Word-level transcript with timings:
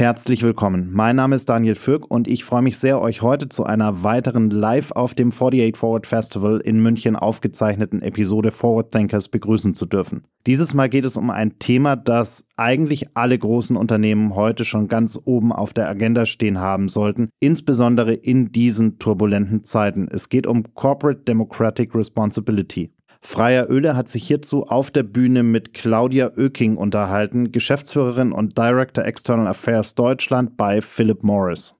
Herzlich 0.00 0.42
willkommen. 0.42 0.88
Mein 0.94 1.16
Name 1.16 1.36
ist 1.36 1.50
Daniel 1.50 1.74
Fürk 1.74 2.10
und 2.10 2.26
ich 2.26 2.42
freue 2.42 2.62
mich 2.62 2.78
sehr, 2.78 3.02
euch 3.02 3.20
heute 3.20 3.50
zu 3.50 3.64
einer 3.64 4.02
weiteren 4.02 4.48
live 4.48 4.92
auf 4.92 5.12
dem 5.12 5.28
48 5.28 5.76
Forward 5.76 6.06
Festival 6.06 6.58
in 6.58 6.82
München 6.82 7.16
aufgezeichneten 7.16 8.00
Episode 8.00 8.50
Forward 8.50 8.92
Thinkers 8.92 9.28
begrüßen 9.28 9.74
zu 9.74 9.84
dürfen. 9.84 10.24
Dieses 10.46 10.72
Mal 10.72 10.88
geht 10.88 11.04
es 11.04 11.18
um 11.18 11.28
ein 11.28 11.58
Thema, 11.58 11.96
das 11.96 12.46
eigentlich 12.56 13.08
alle 13.12 13.38
großen 13.38 13.76
Unternehmen 13.76 14.34
heute 14.34 14.64
schon 14.64 14.88
ganz 14.88 15.20
oben 15.22 15.52
auf 15.52 15.74
der 15.74 15.90
Agenda 15.90 16.24
stehen 16.24 16.60
haben 16.60 16.88
sollten, 16.88 17.28
insbesondere 17.38 18.14
in 18.14 18.52
diesen 18.52 18.98
turbulenten 18.98 19.64
Zeiten. 19.64 20.08
Es 20.10 20.30
geht 20.30 20.46
um 20.46 20.72
Corporate 20.72 21.24
Democratic 21.24 21.94
Responsibility. 21.94 22.90
Freier 23.22 23.68
Öle 23.68 23.96
hat 23.96 24.08
sich 24.08 24.26
hierzu 24.26 24.66
auf 24.66 24.90
der 24.90 25.02
Bühne 25.02 25.42
mit 25.42 25.74
Claudia 25.74 26.32
Oeking 26.36 26.76
unterhalten, 26.76 27.52
Geschäftsführerin 27.52 28.32
und 28.32 28.56
Director 28.56 29.04
External 29.04 29.46
Affairs 29.46 29.94
Deutschland 29.94 30.56
bei 30.56 30.80
Philip 30.80 31.22
Morris. 31.22 31.74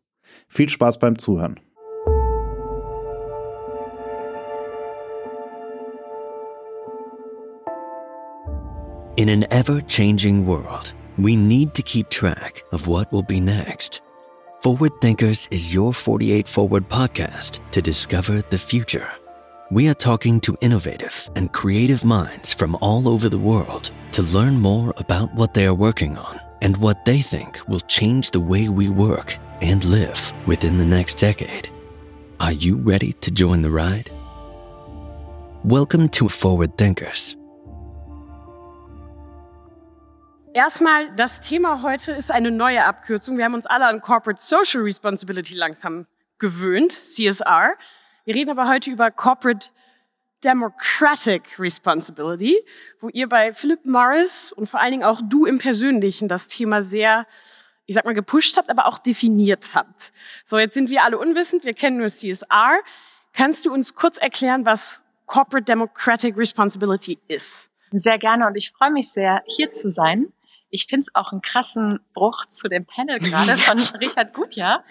Viel 0.49 0.69
Spaß 0.69 0.99
beim 0.99 1.19
Zuhören. 1.19 1.59
In 9.17 9.29
an 9.29 9.45
ever 9.51 9.83
changing 9.87 10.47
world, 10.47 10.95
we 11.19 11.37
need 11.37 11.75
to 11.75 11.83
keep 11.83 12.09
track 12.11 12.65
of 12.73 12.87
what 12.87 13.11
will 13.13 13.23
be 13.23 13.41
next. 13.41 14.03
Forward 14.63 14.93
Thinkers 15.01 15.47
is 15.51 15.75
your 15.75 15.93
48 15.93 16.47
Forward 16.47 16.89
podcast 16.89 17.61
to 17.73 17.81
discover 17.81 18.43
the 18.51 18.59
future. 18.59 19.09
We 19.73 19.87
are 19.87 19.95
talking 19.95 20.41
to 20.41 20.57
innovative 20.61 21.31
and 21.37 21.53
creative 21.53 22.05
minds 22.05 22.53
from 22.53 22.77
all 22.81 23.09
over 23.09 23.29
the 23.29 23.39
world 23.39 23.93
to 24.11 24.21
learn 24.21 24.59
more 24.59 24.93
about 24.97 25.33
what 25.37 25.55
they 25.55 25.65
are 25.65 25.75
working 25.75 26.19
on 26.19 26.41
and 26.61 26.77
what 26.79 27.05
they 27.05 27.23
think 27.23 27.61
will 27.69 27.79
change 27.87 28.33
the 28.33 28.41
way 28.41 28.69
we 28.69 28.89
work 28.89 29.39
and 29.63 29.85
live 29.85 30.33
within 30.45 30.77
the 30.77 30.85
next 30.85 31.19
decade. 31.19 31.69
Are 32.41 32.51
you 32.51 32.79
ready 32.79 33.13
to 33.21 33.31
join 33.31 33.63
the 33.63 33.71
ride? 33.71 34.11
Welcome 35.63 36.09
to 36.09 36.29
Forward 36.29 36.77
Thinkers. 36.77 37.37
Erstmal, 40.53 41.15
das 41.15 41.43
Thema 41.43 41.83
heute 41.83 42.11
ist 42.11 42.33
eine 42.33 42.51
neue 42.51 42.85
Abkürzung. 42.85 43.39
Wir 43.39 43.45
haben 43.45 43.55
uns 43.55 43.67
alle 43.67 43.87
an 43.87 44.01
Corporate 44.01 44.43
Social 44.43 44.83
Responsibility 44.83 45.55
langsam 45.55 46.09
gewöhnt, 46.41 46.91
CSR. 46.91 47.77
Wir 48.31 48.37
reden 48.37 48.51
aber 48.51 48.69
heute 48.69 48.93
über 48.93 49.11
Corporate 49.11 49.71
Democratic 50.45 51.59
Responsibility, 51.59 52.65
wo 53.01 53.09
ihr 53.09 53.29
bei 53.29 53.53
Philip 53.53 53.85
Morris 53.85 54.53
und 54.53 54.69
vor 54.69 54.79
allen 54.79 54.93
Dingen 54.93 55.03
auch 55.03 55.21
du 55.29 55.47
im 55.47 55.59
Persönlichen 55.59 56.29
das 56.29 56.47
Thema 56.47 56.81
sehr, 56.81 57.27
ich 57.87 57.97
sag 57.97 58.05
mal, 58.05 58.15
gepusht 58.15 58.57
habt, 58.57 58.71
aber 58.71 58.87
auch 58.87 59.01
definiert 59.01 59.75
habt. 59.75 60.13
So, 60.45 60.61
jetzt 60.61 60.75
sind 60.75 60.91
wir 60.91 61.03
alle 61.03 61.19
unwissend, 61.19 61.65
wir 61.65 61.75
kennen 61.75 61.97
nur 61.97 62.07
CSR. 62.07 62.79
Kannst 63.33 63.67
du 63.67 63.73
uns 63.73 63.97
kurz 63.97 64.17
erklären, 64.17 64.65
was 64.65 65.03
Corporate 65.27 65.65
Democratic 65.65 66.37
Responsibility 66.37 67.19
ist? 67.27 67.69
Sehr 67.91 68.21
gerne 68.21 68.47
und 68.47 68.55
ich 68.55 68.71
freue 68.71 68.93
mich 68.93 69.11
sehr, 69.11 69.43
hier 69.49 69.73
zu 69.73 69.91
sein. 69.91 70.33
Ich 70.73 70.87
finde 70.87 71.01
es 71.01 71.15
auch 71.17 71.33
einen 71.33 71.41
krassen 71.41 71.99
Bruch 72.15 72.47
zu 72.47 72.69
dem 72.69 72.85
Panel 72.85 73.19
gerade 73.19 73.57
von 73.59 73.81
Richard 74.01 74.33
Gutjahr. 74.33 74.85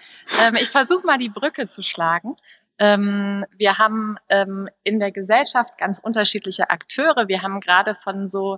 Ähm, 0.45 0.55
ich 0.55 0.69
versuche 0.69 1.05
mal 1.05 1.17
die 1.17 1.29
Brücke 1.29 1.67
zu 1.67 1.83
schlagen. 1.83 2.35
Ähm, 2.79 3.45
wir 3.57 3.77
haben 3.77 4.17
ähm, 4.29 4.69
in 4.83 4.99
der 4.99 5.11
Gesellschaft 5.11 5.77
ganz 5.77 5.99
unterschiedliche 5.99 6.69
Akteure. 6.69 7.27
Wir 7.27 7.41
haben 7.41 7.59
gerade 7.59 7.93
von 7.93 8.25
so 8.25 8.57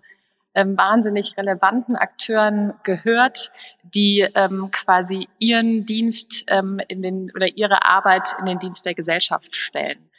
ähm, 0.53 0.77
wahnsinnig 0.77 1.35
relevanten 1.37 1.95
Akteuren 1.95 2.73
gehört, 2.83 3.51
die 3.83 4.27
ähm, 4.35 4.69
quasi 4.71 5.27
ihren 5.39 5.85
Dienst 5.85 6.43
ähm, 6.47 6.79
in 6.87 7.01
den 7.01 7.31
oder 7.35 7.47
ihre 7.47 7.85
Arbeit 7.85 8.35
in 8.39 8.45
den 8.45 8.59
Dienst 8.59 8.85
der 8.85 8.93
Gesellschaft 8.93 9.55
stellen. 9.55 10.09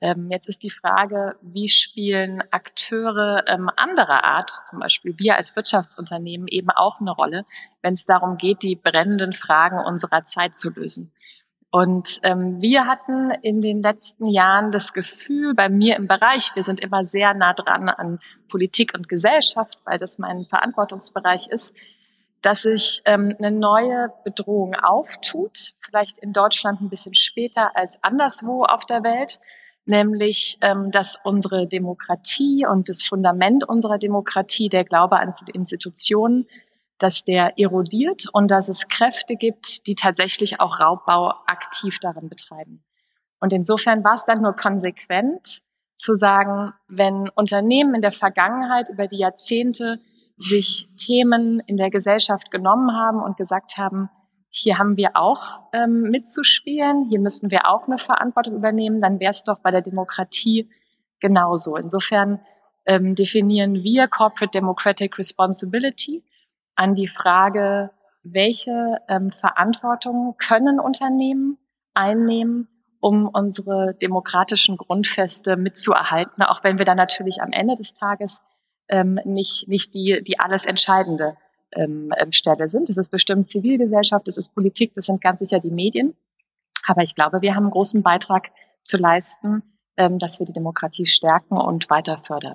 Ähm, 0.00 0.30
jetzt 0.30 0.48
ist 0.48 0.62
die 0.62 0.70
Frage, 0.70 1.36
wie 1.42 1.68
spielen 1.68 2.42
Akteure 2.50 3.44
anderer 3.76 4.24
Art, 4.24 4.50
zum 4.50 4.80
Beispiel 4.80 5.14
wir 5.18 5.36
als 5.36 5.54
Wirtschaftsunternehmen, 5.54 6.48
eben 6.48 6.70
auch 6.70 7.00
eine 7.00 7.12
Rolle, 7.12 7.44
wenn 7.82 7.94
es 7.94 8.04
darum 8.04 8.36
geht, 8.36 8.62
die 8.62 8.76
brennenden 8.76 9.32
Fragen 9.32 9.78
unserer 9.78 10.24
Zeit 10.24 10.56
zu 10.56 10.70
lösen. 10.70 11.12
Und 11.74 12.20
ähm, 12.22 12.60
wir 12.60 12.86
hatten 12.86 13.30
in 13.40 13.62
den 13.62 13.80
letzten 13.80 14.26
Jahren 14.26 14.72
das 14.72 14.92
Gefühl, 14.92 15.54
bei 15.54 15.70
mir 15.70 15.96
im 15.96 16.06
Bereich, 16.06 16.50
wir 16.54 16.64
sind 16.64 16.80
immer 16.80 17.02
sehr 17.02 17.32
nah 17.32 17.54
dran 17.54 17.88
an 17.88 18.18
Politik 18.50 18.92
und 18.94 19.08
Gesellschaft, 19.08 19.78
weil 19.86 19.96
das 19.96 20.18
mein 20.18 20.44
Verantwortungsbereich 20.44 21.48
ist, 21.48 21.74
dass 22.42 22.62
sich 22.62 23.00
ähm, 23.06 23.34
eine 23.38 23.50
neue 23.50 24.12
Bedrohung 24.22 24.74
auftut, 24.74 25.72
vielleicht 25.80 26.18
in 26.18 26.34
Deutschland 26.34 26.82
ein 26.82 26.90
bisschen 26.90 27.14
später 27.14 27.74
als 27.74 27.96
anderswo 28.04 28.64
auf 28.64 28.84
der 28.84 29.02
Welt, 29.02 29.40
nämlich 29.86 30.58
ähm, 30.60 30.90
dass 30.90 31.18
unsere 31.24 31.66
Demokratie 31.66 32.66
und 32.66 32.90
das 32.90 33.02
Fundament 33.02 33.66
unserer 33.66 33.96
Demokratie, 33.96 34.68
der 34.68 34.84
Glaube 34.84 35.18
an 35.18 35.32
Institutionen, 35.54 36.46
dass 37.02 37.24
der 37.24 37.58
erodiert 37.58 38.26
und 38.32 38.50
dass 38.50 38.68
es 38.68 38.88
Kräfte 38.88 39.36
gibt, 39.36 39.86
die 39.86 39.94
tatsächlich 39.94 40.60
auch 40.60 40.80
Raubbau 40.80 41.34
aktiv 41.46 41.98
darin 42.00 42.28
betreiben. 42.28 42.82
Und 43.40 43.52
insofern 43.52 44.04
war 44.04 44.14
es 44.14 44.24
dann 44.24 44.42
nur 44.42 44.54
konsequent 44.54 45.62
zu 45.96 46.14
sagen, 46.14 46.72
wenn 46.88 47.28
Unternehmen 47.30 47.94
in 47.94 48.00
der 48.00 48.12
Vergangenheit 48.12 48.88
über 48.88 49.06
die 49.06 49.18
Jahrzehnte 49.18 50.00
sich 50.38 50.88
Themen 50.96 51.60
in 51.66 51.76
der 51.76 51.90
Gesellschaft 51.90 52.50
genommen 52.50 52.92
haben 52.92 53.22
und 53.22 53.36
gesagt 53.36 53.76
haben, 53.76 54.08
hier 54.48 54.78
haben 54.78 54.96
wir 54.96 55.12
auch 55.14 55.60
ähm, 55.72 56.02
mitzuspielen, 56.02 57.08
hier 57.08 57.20
müssen 57.20 57.50
wir 57.50 57.68
auch 57.68 57.86
eine 57.86 57.98
Verantwortung 57.98 58.54
übernehmen, 58.54 59.00
dann 59.00 59.18
wäre 59.18 59.30
es 59.30 59.44
doch 59.44 59.60
bei 59.60 59.70
der 59.70 59.80
Demokratie 59.80 60.68
genauso. 61.20 61.76
Insofern 61.76 62.40
ähm, 62.84 63.14
definieren 63.14 63.82
wir 63.82 64.08
Corporate 64.08 64.50
Democratic 64.50 65.16
Responsibility 65.16 66.22
an 66.74 66.94
die 66.94 67.08
Frage, 67.08 67.90
welche 68.22 68.98
ähm, 69.08 69.30
Verantwortung 69.30 70.36
können 70.38 70.80
Unternehmen 70.80 71.58
einnehmen, 71.94 72.68
um 73.00 73.28
unsere 73.28 73.94
demokratischen 73.94 74.76
Grundfeste 74.76 75.56
mitzuerhalten, 75.56 76.42
auch 76.44 76.62
wenn 76.62 76.78
wir 76.78 76.84
dann 76.84 76.96
natürlich 76.96 77.42
am 77.42 77.50
Ende 77.52 77.74
des 77.74 77.94
Tages 77.94 78.32
ähm, 78.88 79.18
nicht, 79.24 79.66
nicht 79.68 79.94
die, 79.94 80.22
die 80.22 80.38
alles 80.38 80.64
entscheidende 80.64 81.36
ähm, 81.72 82.12
ähm 82.16 82.32
Stelle 82.32 82.68
sind. 82.68 82.88
Das 82.88 82.96
ist 82.96 83.10
bestimmt 83.10 83.48
Zivilgesellschaft, 83.48 84.28
das 84.28 84.36
ist 84.36 84.54
Politik, 84.54 84.94
das 84.94 85.06
sind 85.06 85.20
ganz 85.20 85.40
sicher 85.40 85.58
die 85.58 85.70
Medien. 85.70 86.14
Aber 86.86 87.02
ich 87.02 87.14
glaube, 87.14 87.42
wir 87.42 87.54
haben 87.54 87.64
einen 87.64 87.72
großen 87.72 88.02
Beitrag 88.02 88.50
zu 88.84 88.98
leisten, 88.98 89.62
ähm, 89.96 90.18
dass 90.18 90.38
wir 90.38 90.46
die 90.46 90.52
Demokratie 90.52 91.06
stärken 91.06 91.56
und 91.56 91.90
weiter 91.90 92.18
fördern. 92.18 92.54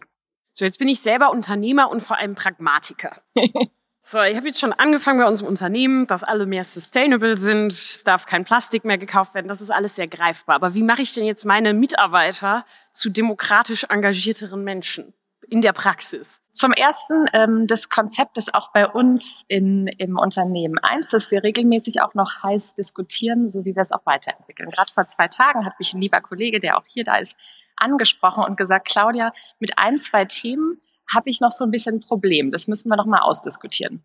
So, 0.54 0.66
jetzt 0.66 0.80
bin 0.80 0.88
ich 0.88 1.02
selber 1.02 1.32
Unternehmer 1.32 1.90
und 1.92 2.02
vor 2.02 2.18
allem 2.18 2.36
Pragmatiker. 2.36 3.22
So, 4.10 4.22
ich 4.22 4.38
habe 4.38 4.48
jetzt 4.48 4.62
schon 4.62 4.72
angefangen 4.72 5.20
bei 5.20 5.28
unserem 5.28 5.50
Unternehmen, 5.50 6.08
dass 6.08 6.24
alle 6.24 6.46
mehr 6.46 6.64
sustainable 6.64 7.36
sind. 7.36 7.74
Es 7.74 8.06
darf 8.06 8.26
kein 8.26 8.46
Plastik 8.46 8.86
mehr 8.86 8.98
gekauft 8.98 9.34
werden. 9.34 9.50
Das 9.50 9.60
ist 9.60 9.70
alles 9.70 9.98
sehr 9.98 10.08
greifbar. 10.08 10.56
Aber 10.56 10.74
wie 10.74 10.84
mache 10.84 11.02
ich 11.02 11.14
denn 11.14 11.26
jetzt 11.26 11.44
meine 11.44 11.74
Mitarbeiter 11.74 12.64
zu 12.94 13.10
demokratisch 13.10 13.84
engagierteren 13.90 14.64
Menschen 14.64 15.14
in 15.50 15.60
der 15.60 15.74
Praxis? 15.74 16.40
Zum 16.54 16.72
ersten, 16.72 17.26
ähm, 17.34 17.68
das 17.68 17.90
Konzept 17.90 18.38
ist 18.38 18.56
auch 18.56 18.72
bei 18.72 18.88
uns 18.88 19.44
in, 19.50 19.88
im 19.88 20.18
Unternehmen 20.18 20.80
eins, 20.82 21.10
das 21.10 21.30
wir 21.30 21.44
regelmäßig 21.44 22.02
auch 22.02 22.14
noch 22.14 22.42
heiß 22.44 22.76
diskutieren, 22.76 23.50
so 23.50 23.66
wie 23.66 23.76
wir 23.76 23.82
es 23.82 23.92
auch 23.92 24.06
weiterentwickeln. 24.06 24.70
Gerade 24.70 24.94
vor 24.94 25.06
zwei 25.08 25.28
Tagen 25.28 25.66
hat 25.66 25.78
mich 25.80 25.94
ein 25.94 26.00
lieber 26.00 26.22
Kollege, 26.22 26.62
der 26.62 26.78
auch 26.78 26.86
hier 26.88 27.04
da 27.04 27.18
ist, 27.18 27.36
angesprochen 27.76 28.46
und 28.46 28.56
gesagt, 28.56 28.88
Claudia, 28.88 29.34
mit 29.60 29.78
ein, 29.78 29.98
zwei 29.98 30.24
Themen 30.24 30.80
habe 31.14 31.30
ich 31.30 31.42
noch 31.42 31.52
so 31.52 31.64
ein 31.64 31.72
bisschen 31.72 31.96
ein 31.96 32.00
Problem. 32.02 32.52
Das 32.52 32.68
müssen 32.68 32.90
wir 32.90 32.98
noch 32.98 33.06
mal 33.06 33.20
ausdiskutieren. 33.20 34.04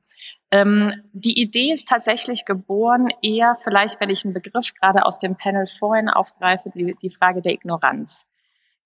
Ähm, 0.50 0.92
die 1.12 1.40
Idee 1.40 1.72
ist 1.72 1.88
tatsächlich 1.88 2.44
geboren, 2.44 3.08
eher 3.22 3.56
vielleicht, 3.62 4.00
wenn 4.00 4.10
ich 4.10 4.24
einen 4.24 4.34
Begriff 4.34 4.74
gerade 4.74 5.04
aus 5.04 5.18
dem 5.18 5.36
Panel 5.36 5.66
vorhin 5.66 6.08
aufgreife, 6.08 6.70
die, 6.70 6.94
die 7.00 7.10
Frage 7.10 7.42
der 7.42 7.52
Ignoranz. 7.52 8.26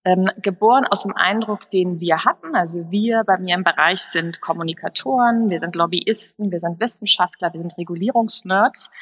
Ähm, 0.05 0.31
geboren 0.41 0.87
aus 0.89 1.03
dem 1.03 1.15
Eindruck, 1.17 1.69
den 1.71 1.99
wir 1.99 2.25
hatten. 2.25 2.55
Also 2.55 2.91
wir 2.93 3.25
bei 3.27 3.39
mir 3.39 3.57
im 3.57 3.65
Bereich 3.65 4.01
sind 4.03 4.41
Kommunikatoren, 4.41 5.51
wir 5.51 5.59
sind 5.59 5.75
Lobbyisten, 5.75 6.53
wir 6.53 6.61
sind 6.61 6.81
Wissenschaftler, 6.81 7.53
wir 7.53 7.61
sind 7.61 7.77
Regulierungsnerds. 7.77 8.93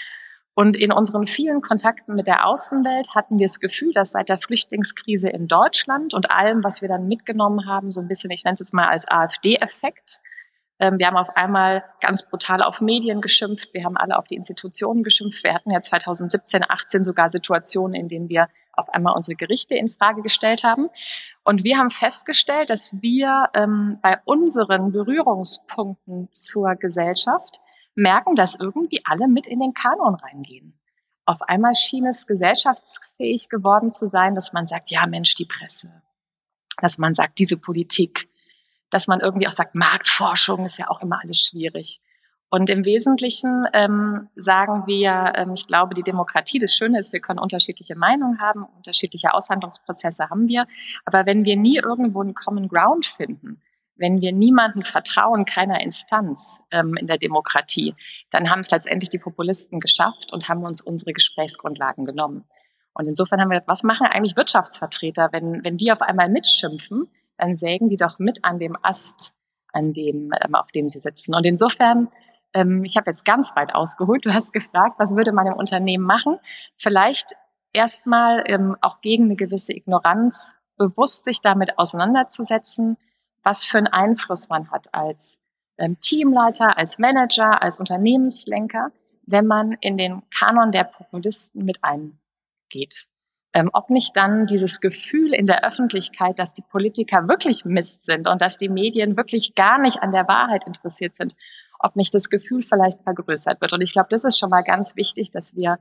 Und 0.54 0.76
in 0.76 0.92
unseren 0.92 1.26
vielen 1.26 1.60
Kontakten 1.60 2.14
mit 2.14 2.28
der 2.28 2.46
Außenwelt 2.46 3.14
hatten 3.14 3.38
wir 3.38 3.46
das 3.46 3.58
Gefühl, 3.58 3.92
dass 3.92 4.12
seit 4.12 4.28
der 4.28 4.38
Flüchtlingskrise 4.38 5.28
in 5.28 5.48
Deutschland 5.48 6.14
und 6.14 6.30
allem, 6.30 6.62
was 6.62 6.80
wir 6.80 6.88
dann 6.88 7.08
mitgenommen 7.08 7.66
haben, 7.66 7.90
so 7.90 8.00
ein 8.00 8.08
bisschen, 8.08 8.30
ich 8.30 8.44
nenne 8.44 8.56
es 8.60 8.72
mal 8.72 8.88
als 8.88 9.08
AfD-Effekt, 9.08 10.20
ähm, 10.80 10.98
wir 10.98 11.06
haben 11.06 11.16
auf 11.16 11.36
einmal 11.36 11.84
ganz 12.00 12.28
brutal 12.28 12.62
auf 12.62 12.80
Medien 12.80 13.20
geschimpft, 13.20 13.72
wir 13.72 13.84
haben 13.84 13.96
alle 13.96 14.18
auf 14.18 14.26
die 14.26 14.34
Institutionen 14.34 15.02
geschimpft. 15.02 15.44
Wir 15.44 15.54
hatten 15.54 15.70
ja 15.70 15.80
2017, 15.80 16.64
18 16.68 17.04
sogar 17.04 17.30
Situationen, 17.30 17.94
in 17.94 18.08
denen 18.08 18.28
wir 18.28 18.48
auf 18.72 18.88
einmal 18.90 19.14
unsere 19.14 19.36
Gerichte 19.36 19.76
in 19.76 19.90
Frage 19.90 20.22
gestellt 20.22 20.64
haben. 20.64 20.88
Und 21.44 21.62
wir 21.62 21.78
haben 21.78 21.90
festgestellt, 21.90 22.70
dass 22.70 23.00
wir 23.00 23.50
ähm, 23.54 23.98
bei 24.02 24.18
unseren 24.24 24.90
Berührungspunkten 24.90 26.28
zur 26.32 26.74
Gesellschaft 26.74 27.60
merken, 27.94 28.34
dass 28.34 28.54
irgendwie 28.54 29.02
alle 29.04 29.28
mit 29.28 29.46
in 29.46 29.60
den 29.60 29.74
Kanon 29.74 30.14
reingehen. 30.14 30.78
Auf 31.26 31.42
einmal 31.42 31.74
schien 31.74 32.06
es 32.06 32.26
gesellschaftsfähig 32.26 33.48
geworden 33.48 33.90
zu 33.90 34.08
sein, 34.08 34.34
dass 34.34 34.52
man 34.52 34.66
sagt, 34.66 34.90
ja 34.90 35.06
Mensch, 35.06 35.34
die 35.34 35.46
Presse, 35.46 36.02
dass 36.80 36.98
man 36.98 37.14
sagt, 37.14 37.38
diese 37.38 37.56
Politik, 37.56 38.28
dass 38.90 39.06
man 39.06 39.20
irgendwie 39.20 39.48
auch 39.48 39.52
sagt, 39.52 39.74
Marktforschung 39.74 40.66
ist 40.66 40.78
ja 40.78 40.88
auch 40.88 41.00
immer 41.00 41.20
alles 41.22 41.40
schwierig. 41.40 42.00
Und 42.50 42.70
im 42.70 42.84
Wesentlichen 42.84 43.66
ähm, 43.72 44.28
sagen 44.36 44.84
wir, 44.86 45.32
ähm, 45.34 45.54
ich 45.54 45.66
glaube, 45.66 45.94
die 45.94 46.04
Demokratie, 46.04 46.58
das 46.58 46.72
Schöne 46.72 47.00
ist, 47.00 47.12
wir 47.12 47.20
können 47.20 47.40
unterschiedliche 47.40 47.96
Meinungen 47.96 48.38
haben, 48.38 48.64
unterschiedliche 48.76 49.34
Aushandlungsprozesse 49.34 50.30
haben 50.30 50.46
wir. 50.46 50.66
Aber 51.04 51.26
wenn 51.26 51.44
wir 51.44 51.56
nie 51.56 51.78
irgendwo 51.78 52.20
einen 52.20 52.34
Common 52.34 52.68
Ground 52.68 53.06
finden, 53.06 53.60
wenn 53.96 54.20
wir 54.20 54.32
niemanden 54.32 54.84
vertrauen, 54.84 55.44
keiner 55.44 55.80
Instanz 55.80 56.60
ähm, 56.70 56.96
in 56.96 57.06
der 57.06 57.18
Demokratie, 57.18 57.94
dann 58.30 58.50
haben 58.50 58.60
es 58.60 58.70
letztendlich 58.70 59.10
die 59.10 59.18
Populisten 59.18 59.80
geschafft 59.80 60.32
und 60.32 60.48
haben 60.48 60.64
uns 60.64 60.80
unsere 60.80 61.12
Gesprächsgrundlagen 61.12 62.04
genommen. 62.04 62.44
Und 62.92 63.06
insofern 63.06 63.40
haben 63.40 63.48
wir 63.48 63.56
gedacht, 63.56 63.68
was 63.68 63.82
machen 63.82 64.06
eigentlich 64.06 64.36
Wirtschaftsvertreter, 64.36 65.30
wenn, 65.32 65.64
wenn 65.64 65.76
die 65.76 65.92
auf 65.92 66.00
einmal 66.00 66.28
mitschimpfen, 66.28 67.08
dann 67.36 67.56
sägen 67.56 67.88
die 67.88 67.96
doch 67.96 68.18
mit 68.18 68.44
an 68.44 68.58
dem 68.58 68.76
Ast, 68.82 69.34
an 69.72 69.92
dem, 69.92 70.30
ähm, 70.44 70.54
auf 70.54 70.70
dem 70.72 70.88
sie 70.88 71.00
sitzen. 71.00 71.34
Und 71.34 71.44
insofern 71.44 72.08
ähm, 72.54 72.84
ich 72.84 72.96
habe 72.96 73.10
jetzt 73.10 73.24
ganz 73.24 73.54
weit 73.56 73.74
ausgeholt. 73.74 74.24
Du 74.24 74.32
hast 74.32 74.52
gefragt, 74.52 74.94
was 74.98 75.14
würde 75.14 75.32
man 75.32 75.46
im 75.46 75.54
Unternehmen 75.54 76.04
machen? 76.04 76.38
Vielleicht 76.76 77.34
erstmal 77.72 78.44
ähm, 78.46 78.76
auch 78.80 79.00
gegen 79.00 79.24
eine 79.24 79.36
gewisse 79.36 79.74
Ignoranz 79.74 80.54
bewusst 80.76 81.24
sich 81.24 81.40
damit 81.40 81.78
auseinanderzusetzen, 81.78 82.96
was 83.44 83.64
für 83.64 83.78
einen 83.78 83.86
Einfluss 83.86 84.48
man 84.48 84.70
hat 84.70 84.92
als 84.92 85.38
ähm, 85.78 85.98
Teamleiter, 86.00 86.76
als 86.76 86.98
Manager, 86.98 87.62
als 87.62 87.78
Unternehmenslenker, 87.78 88.90
wenn 89.26 89.46
man 89.46 89.72
in 89.80 89.96
den 89.96 90.22
Kanon 90.30 90.72
der 90.72 90.84
Populisten 90.84 91.64
mit 91.64 91.78
eingeht. 91.82 93.06
Ähm, 93.52 93.70
ob 93.72 93.90
nicht 93.90 94.16
dann 94.16 94.46
dieses 94.46 94.80
Gefühl 94.80 95.32
in 95.32 95.46
der 95.46 95.64
Öffentlichkeit, 95.64 96.40
dass 96.40 96.52
die 96.52 96.62
Politiker 96.62 97.28
wirklich 97.28 97.64
Mist 97.64 98.04
sind 98.04 98.28
und 98.28 98.42
dass 98.42 98.58
die 98.58 98.68
Medien 98.68 99.16
wirklich 99.16 99.54
gar 99.54 99.78
nicht 99.78 100.02
an 100.02 100.10
der 100.10 100.26
Wahrheit 100.26 100.66
interessiert 100.66 101.16
sind 101.16 101.36
ob 101.84 101.96
nicht 101.96 102.14
das 102.14 102.30
Gefühl 102.30 102.62
vielleicht 102.62 103.02
vergrößert 103.02 103.60
wird. 103.60 103.72
Und 103.74 103.82
ich 103.82 103.92
glaube, 103.92 104.08
das 104.10 104.24
ist 104.24 104.38
schon 104.38 104.50
mal 104.50 104.62
ganz 104.62 104.96
wichtig, 104.96 105.30
dass 105.30 105.54
wir, 105.54 105.78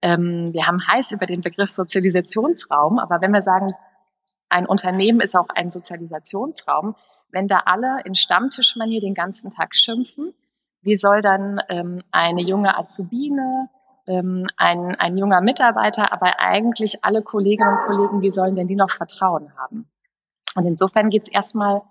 ähm, 0.00 0.52
wir 0.52 0.66
haben 0.66 0.86
heiß 0.86 1.12
über 1.12 1.26
den 1.26 1.42
Begriff 1.42 1.70
Sozialisationsraum, 1.70 2.98
aber 2.98 3.20
wenn 3.20 3.32
wir 3.32 3.42
sagen, 3.42 3.72
ein 4.48 4.66
Unternehmen 4.66 5.20
ist 5.20 5.36
auch 5.36 5.48
ein 5.48 5.70
Sozialisationsraum, 5.70 6.94
wenn 7.30 7.48
da 7.48 7.62
alle 7.66 7.98
in 8.04 8.14
Stammtischmanier 8.14 9.00
den 9.00 9.14
ganzen 9.14 9.50
Tag 9.50 9.74
schimpfen, 9.74 10.32
wie 10.82 10.96
soll 10.96 11.20
dann 11.20 11.60
ähm, 11.68 12.02
eine 12.12 12.42
junge 12.42 12.78
Azubine, 12.78 13.68
ähm, 14.06 14.46
ein, 14.56 14.94
ein 14.94 15.16
junger 15.16 15.40
Mitarbeiter, 15.40 16.12
aber 16.12 16.38
eigentlich 16.38 17.04
alle 17.04 17.22
Kolleginnen 17.22 17.76
und 17.76 17.86
Kollegen, 17.86 18.22
wie 18.22 18.30
sollen 18.30 18.54
denn 18.54 18.68
die 18.68 18.76
noch 18.76 18.90
Vertrauen 18.90 19.56
haben? 19.56 19.88
Und 20.54 20.64
insofern 20.64 21.10
geht 21.10 21.22
es 21.22 21.28
erstmal 21.28 21.82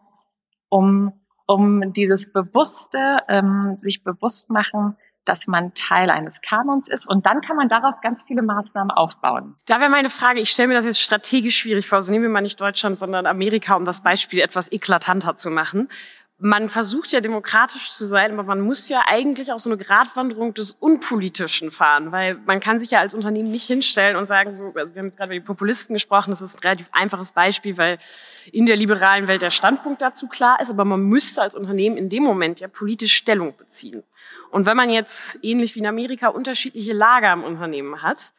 um 0.69 1.13
um 1.47 1.93
dieses 1.93 2.31
bewusste, 2.31 3.17
ähm, 3.29 3.75
sich 3.75 4.03
bewusst 4.03 4.49
machen, 4.49 4.97
dass 5.25 5.47
man 5.47 5.73
Teil 5.73 6.09
eines 6.09 6.41
Kanons 6.41 6.87
ist 6.87 7.07
und 7.09 7.25
dann 7.25 7.41
kann 7.41 7.55
man 7.57 7.69
darauf 7.69 8.01
ganz 8.01 8.23
viele 8.25 8.41
Maßnahmen 8.41 8.91
aufbauen. 8.91 9.55
Da 9.65 9.79
wäre 9.79 9.89
meine 9.89 10.09
Frage, 10.09 10.39
ich 10.39 10.49
stelle 10.49 10.69
mir 10.69 10.75
das 10.75 10.85
jetzt 10.85 11.01
strategisch 11.01 11.57
schwierig 11.57 11.87
vor, 11.87 11.97
also 11.97 12.11
nehmen 12.11 12.23
wir 12.23 12.29
mal 12.29 12.41
nicht 12.41 12.59
Deutschland, 12.61 12.97
sondern 12.97 13.25
Amerika, 13.25 13.75
um 13.75 13.85
das 13.85 14.01
Beispiel 14.01 14.39
etwas 14.39 14.71
eklatanter 14.71 15.35
zu 15.35 15.49
machen 15.49 15.89
man 16.37 16.67
versucht 16.67 17.13
ja 17.13 17.21
demokratisch 17.21 17.91
zu 17.91 18.05
sein, 18.05 18.33
aber 18.33 18.43
man 18.43 18.59
muss 18.59 18.89
ja 18.89 19.03
eigentlich 19.07 19.53
auch 19.53 19.59
so 19.59 19.69
eine 19.69 19.81
Gratwanderung 19.81 20.53
des 20.53 20.73
Unpolitischen 20.73 21.71
fahren, 21.71 22.11
weil 22.11 22.35
man 22.45 22.59
kann 22.59 22.77
sich 22.77 22.91
ja 22.91 22.99
als 22.99 23.13
Unternehmen 23.13 23.51
nicht 23.51 23.65
hinstellen 23.65 24.17
und 24.17 24.27
sagen, 24.27 24.51
so, 24.51 24.73
also 24.75 24.93
wir 24.93 24.99
haben 24.99 25.07
jetzt 25.07 25.17
gerade 25.17 25.33
über 25.33 25.39
die 25.39 25.45
Populisten 25.45 25.93
gesprochen, 25.93 26.31
das 26.31 26.41
ist 26.41 26.57
ein 26.57 26.67
relativ 26.67 26.89
einfaches 26.91 27.31
Beispiel, 27.31 27.77
weil 27.77 27.99
in 28.51 28.65
der 28.65 28.75
liberalen 28.75 29.29
Welt 29.29 29.43
der 29.43 29.49
Standpunkt 29.49 30.01
dazu 30.01 30.27
klar 30.27 30.59
ist, 30.59 30.69
aber 30.69 30.83
man 30.83 31.03
müsste 31.03 31.41
als 31.41 31.55
Unternehmen 31.55 31.95
in 31.95 32.09
dem 32.09 32.23
Moment 32.23 32.59
ja 32.59 32.67
politisch 32.67 33.15
Stellung 33.15 33.55
beziehen. 33.55 34.03
Und 34.51 34.65
wenn 34.65 34.75
man 34.75 34.89
jetzt 34.89 35.39
ähnlich 35.41 35.75
wie 35.75 35.79
in 35.79 35.87
Amerika 35.87 36.27
unterschiedliche 36.27 36.93
Lager 36.93 37.31
im 37.31 37.45
Unternehmen 37.45 38.01
hat, 38.01 38.33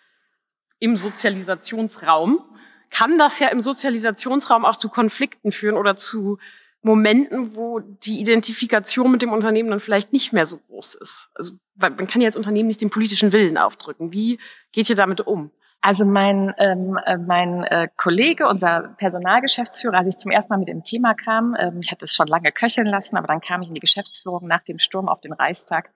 im 0.81 0.96
Sozialisationsraum, 0.96 2.44
kann 2.90 3.16
das 3.16 3.38
ja 3.38 3.49
im 3.49 3.62
Sozialisationsraum 3.62 4.66
auch 4.66 4.76
zu 4.76 4.90
Konflikten 4.90 5.50
führen 5.50 5.76
oder 5.76 5.96
zu 5.96 6.38
Momenten, 6.86 7.56
wo 7.56 7.80
die 7.80 8.20
Identifikation 8.20 9.10
mit 9.10 9.20
dem 9.20 9.32
Unternehmen 9.32 9.70
dann 9.70 9.80
vielleicht 9.80 10.12
nicht 10.12 10.32
mehr 10.32 10.46
so 10.46 10.58
groß 10.58 10.94
ist. 10.94 11.28
Also 11.34 11.54
man 11.74 12.06
kann 12.06 12.20
ja 12.20 12.28
als 12.28 12.36
Unternehmen 12.36 12.68
nicht 12.68 12.80
den 12.80 12.90
politischen 12.90 13.32
Willen 13.32 13.58
aufdrücken. 13.58 14.12
Wie 14.12 14.38
geht 14.70 14.88
ihr 14.88 14.94
damit 14.94 15.20
um? 15.20 15.50
Also 15.80 16.06
mein, 16.06 16.54
ähm, 16.58 16.96
äh, 17.04 17.18
mein 17.18 17.64
äh, 17.64 17.88
Kollege, 17.96 18.46
unser 18.46 18.94
Personalgeschäftsführer, 18.98 19.98
als 19.98 20.14
ich 20.14 20.16
zum 20.16 20.30
ersten 20.30 20.52
Mal 20.52 20.58
mit 20.58 20.68
dem 20.68 20.84
Thema 20.84 21.14
kam, 21.14 21.56
ähm, 21.58 21.80
ich 21.82 21.90
hatte 21.90 22.04
es 22.04 22.14
schon 22.14 22.28
lange 22.28 22.52
köcheln 22.52 22.86
lassen, 22.86 23.16
aber 23.16 23.26
dann 23.26 23.40
kam 23.40 23.62
ich 23.62 23.68
in 23.68 23.74
die 23.74 23.80
Geschäftsführung 23.80 24.46
nach 24.46 24.62
dem 24.62 24.78
Sturm 24.78 25.08
auf 25.08 25.20
den 25.20 25.32
Reichstag 25.32 25.90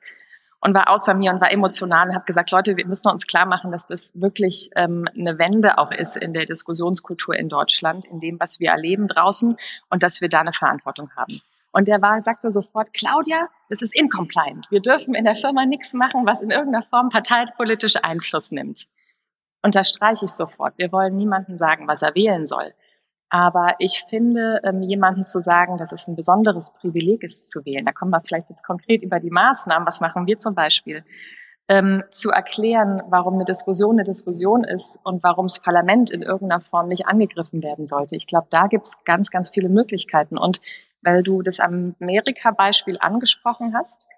und 0.60 0.74
war 0.74 0.90
außer 0.90 1.14
mir 1.14 1.32
und 1.32 1.40
war 1.40 1.52
emotional 1.52 2.08
und 2.08 2.14
habe 2.14 2.24
gesagt, 2.24 2.50
Leute, 2.50 2.76
wir 2.76 2.86
müssen 2.86 3.08
uns 3.08 3.26
klar 3.26 3.46
machen, 3.46 3.72
dass 3.72 3.86
das 3.86 4.12
wirklich 4.14 4.70
ähm, 4.76 5.06
eine 5.16 5.38
Wende 5.38 5.78
auch 5.78 5.90
ist 5.90 6.16
in 6.16 6.34
der 6.34 6.44
Diskussionskultur 6.44 7.34
in 7.34 7.48
Deutschland, 7.48 8.04
in 8.04 8.20
dem, 8.20 8.38
was 8.38 8.60
wir 8.60 8.70
erleben 8.70 9.08
draußen 9.08 9.56
und 9.88 10.02
dass 10.02 10.20
wir 10.20 10.28
da 10.28 10.40
eine 10.40 10.52
Verantwortung 10.52 11.10
haben. 11.16 11.40
Und 11.72 11.88
der 11.88 12.02
war, 12.02 12.20
sagte 12.20 12.50
sofort, 12.50 12.92
Claudia, 12.92 13.48
das 13.68 13.80
ist 13.80 13.94
incompliant. 13.94 14.66
Wir 14.70 14.80
dürfen 14.80 15.14
in 15.14 15.24
der 15.24 15.36
Firma 15.36 15.66
nichts 15.66 15.94
machen, 15.94 16.26
was 16.26 16.40
in 16.40 16.50
irgendeiner 16.50 16.82
Form 16.82 17.10
parteipolitisch 17.10 17.96
Einfluss 18.02 18.50
nimmt. 18.50 18.86
Unterstreiche 19.62 20.24
ich 20.24 20.32
sofort. 20.32 20.74
Wir 20.78 20.90
wollen 20.90 21.16
niemandem 21.16 21.58
sagen, 21.58 21.86
was 21.86 22.02
er 22.02 22.14
wählen 22.14 22.44
soll. 22.44 22.74
Aber 23.30 23.76
ich 23.78 24.04
finde, 24.08 24.60
ähm, 24.64 24.82
jemanden 24.82 25.24
zu 25.24 25.38
sagen, 25.38 25.78
dass 25.78 25.92
es 25.92 26.08
ein 26.08 26.16
besonderes 26.16 26.72
Privileg 26.72 27.22
ist 27.22 27.50
zu 27.50 27.64
wählen, 27.64 27.86
da 27.86 27.92
kommen 27.92 28.10
wir 28.10 28.20
vielleicht 28.20 28.50
jetzt 28.50 28.64
konkret 28.64 29.02
über 29.02 29.20
die 29.20 29.30
Maßnahmen, 29.30 29.86
was 29.86 30.00
machen 30.00 30.26
wir 30.26 30.36
zum 30.36 30.56
Beispiel, 30.56 31.04
ähm, 31.68 32.02
zu 32.10 32.30
erklären, 32.30 33.00
warum 33.08 33.34
eine 33.34 33.44
Diskussion 33.44 33.94
eine 33.94 34.04
Diskussion 34.04 34.64
ist 34.64 34.98
und 35.04 35.22
warum 35.22 35.46
das 35.46 35.62
Parlament 35.62 36.10
in 36.10 36.22
irgendeiner 36.22 36.60
Form 36.60 36.88
nicht 36.88 37.06
angegriffen 37.06 37.62
werden 37.62 37.86
sollte. 37.86 38.16
Ich 38.16 38.26
glaube, 38.26 38.48
da 38.50 38.66
gibt 38.66 38.86
es 38.86 38.94
ganz, 39.04 39.30
ganz 39.30 39.50
viele 39.50 39.68
Möglichkeiten. 39.68 40.36
Und 40.36 40.60
weil 41.02 41.22
du 41.22 41.42
das 41.42 41.60
Amerika-Beispiel 41.60 42.98
angesprochen 42.98 43.72
hast, 43.76 44.08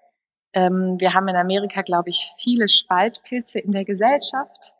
ähm, 0.53 0.95
wir 0.99 1.13
haben 1.13 1.27
in 1.27 1.35
Amerika, 1.35 1.83
glaube 1.83 2.09
ich, 2.09 2.33
viele 2.39 2.67
Spaltpilze 2.67 3.59
in 3.59 3.71
der 3.71 3.85
Gesellschaft 3.85 4.73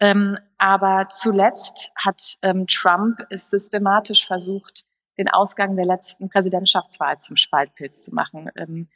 ähm, 0.00 0.38
aber 0.58 1.08
zuletzt 1.10 1.90
hat 1.96 2.36
ähm, 2.42 2.66
Trump 2.66 3.20
es 3.30 3.50
systematisch 3.50 4.26
versucht, 4.26 4.84
den 5.18 5.28
Ausgang 5.28 5.76
der 5.76 5.86
letzten 5.86 6.28
Präsidentschaftswahl 6.28 7.18
zum 7.18 7.36
Spaltpilz 7.36 8.02
zu 8.02 8.14
machen. 8.14 8.50
Ähm, 8.56 8.88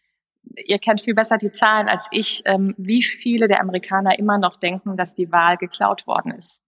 ihr 0.56 0.78
kennt 0.78 1.00
viel 1.00 1.14
besser 1.14 1.38
die 1.38 1.50
Zahlen 1.50 1.88
als 1.88 2.06
ich, 2.10 2.42
ähm, 2.46 2.74
wie 2.78 3.02
viele 3.02 3.48
der 3.48 3.60
Amerikaner 3.60 4.18
immer 4.18 4.38
noch 4.38 4.56
denken, 4.56 4.96
dass 4.96 5.14
die 5.14 5.30
Wahl 5.30 5.56
geklaut 5.56 6.06
worden 6.06 6.32
ist. 6.32 6.60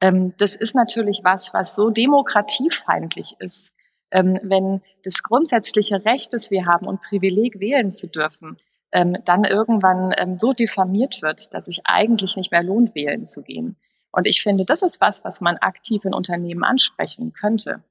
Ähm, 0.00 0.34
das 0.38 0.54
ist 0.54 0.74
natürlich 0.74 1.20
was, 1.24 1.52
was 1.54 1.74
so 1.74 1.90
demokratiefeindlich 1.90 3.36
ist. 3.38 3.72
Ähm, 4.10 4.38
wenn 4.42 4.80
das 5.04 5.22
grundsätzliche 5.22 6.04
Recht, 6.04 6.32
das 6.32 6.50
wir 6.50 6.64
haben 6.64 6.86
und 6.86 7.02
Privileg 7.02 7.60
wählen 7.60 7.90
zu 7.90 8.06
dürfen, 8.06 8.58
ähm, 8.92 9.16
dann 9.24 9.44
irgendwann 9.44 10.12
ähm, 10.16 10.36
so 10.36 10.52
diffamiert 10.52 11.22
wird, 11.22 11.52
dass 11.52 11.66
sich 11.66 11.80
eigentlich 11.84 12.36
nicht 12.36 12.50
mehr 12.50 12.62
lohnt, 12.62 12.94
wählen 12.94 13.26
zu 13.26 13.42
gehen. 13.42 13.76
Und 14.10 14.26
ich 14.26 14.42
finde, 14.42 14.64
das 14.64 14.82
ist 14.82 15.00
was, 15.00 15.24
was 15.24 15.40
man 15.40 15.56
aktiv 15.58 16.04
in 16.04 16.14
Unternehmen 16.14 16.64
ansprechen 16.64 17.32
könnte, 17.32 17.82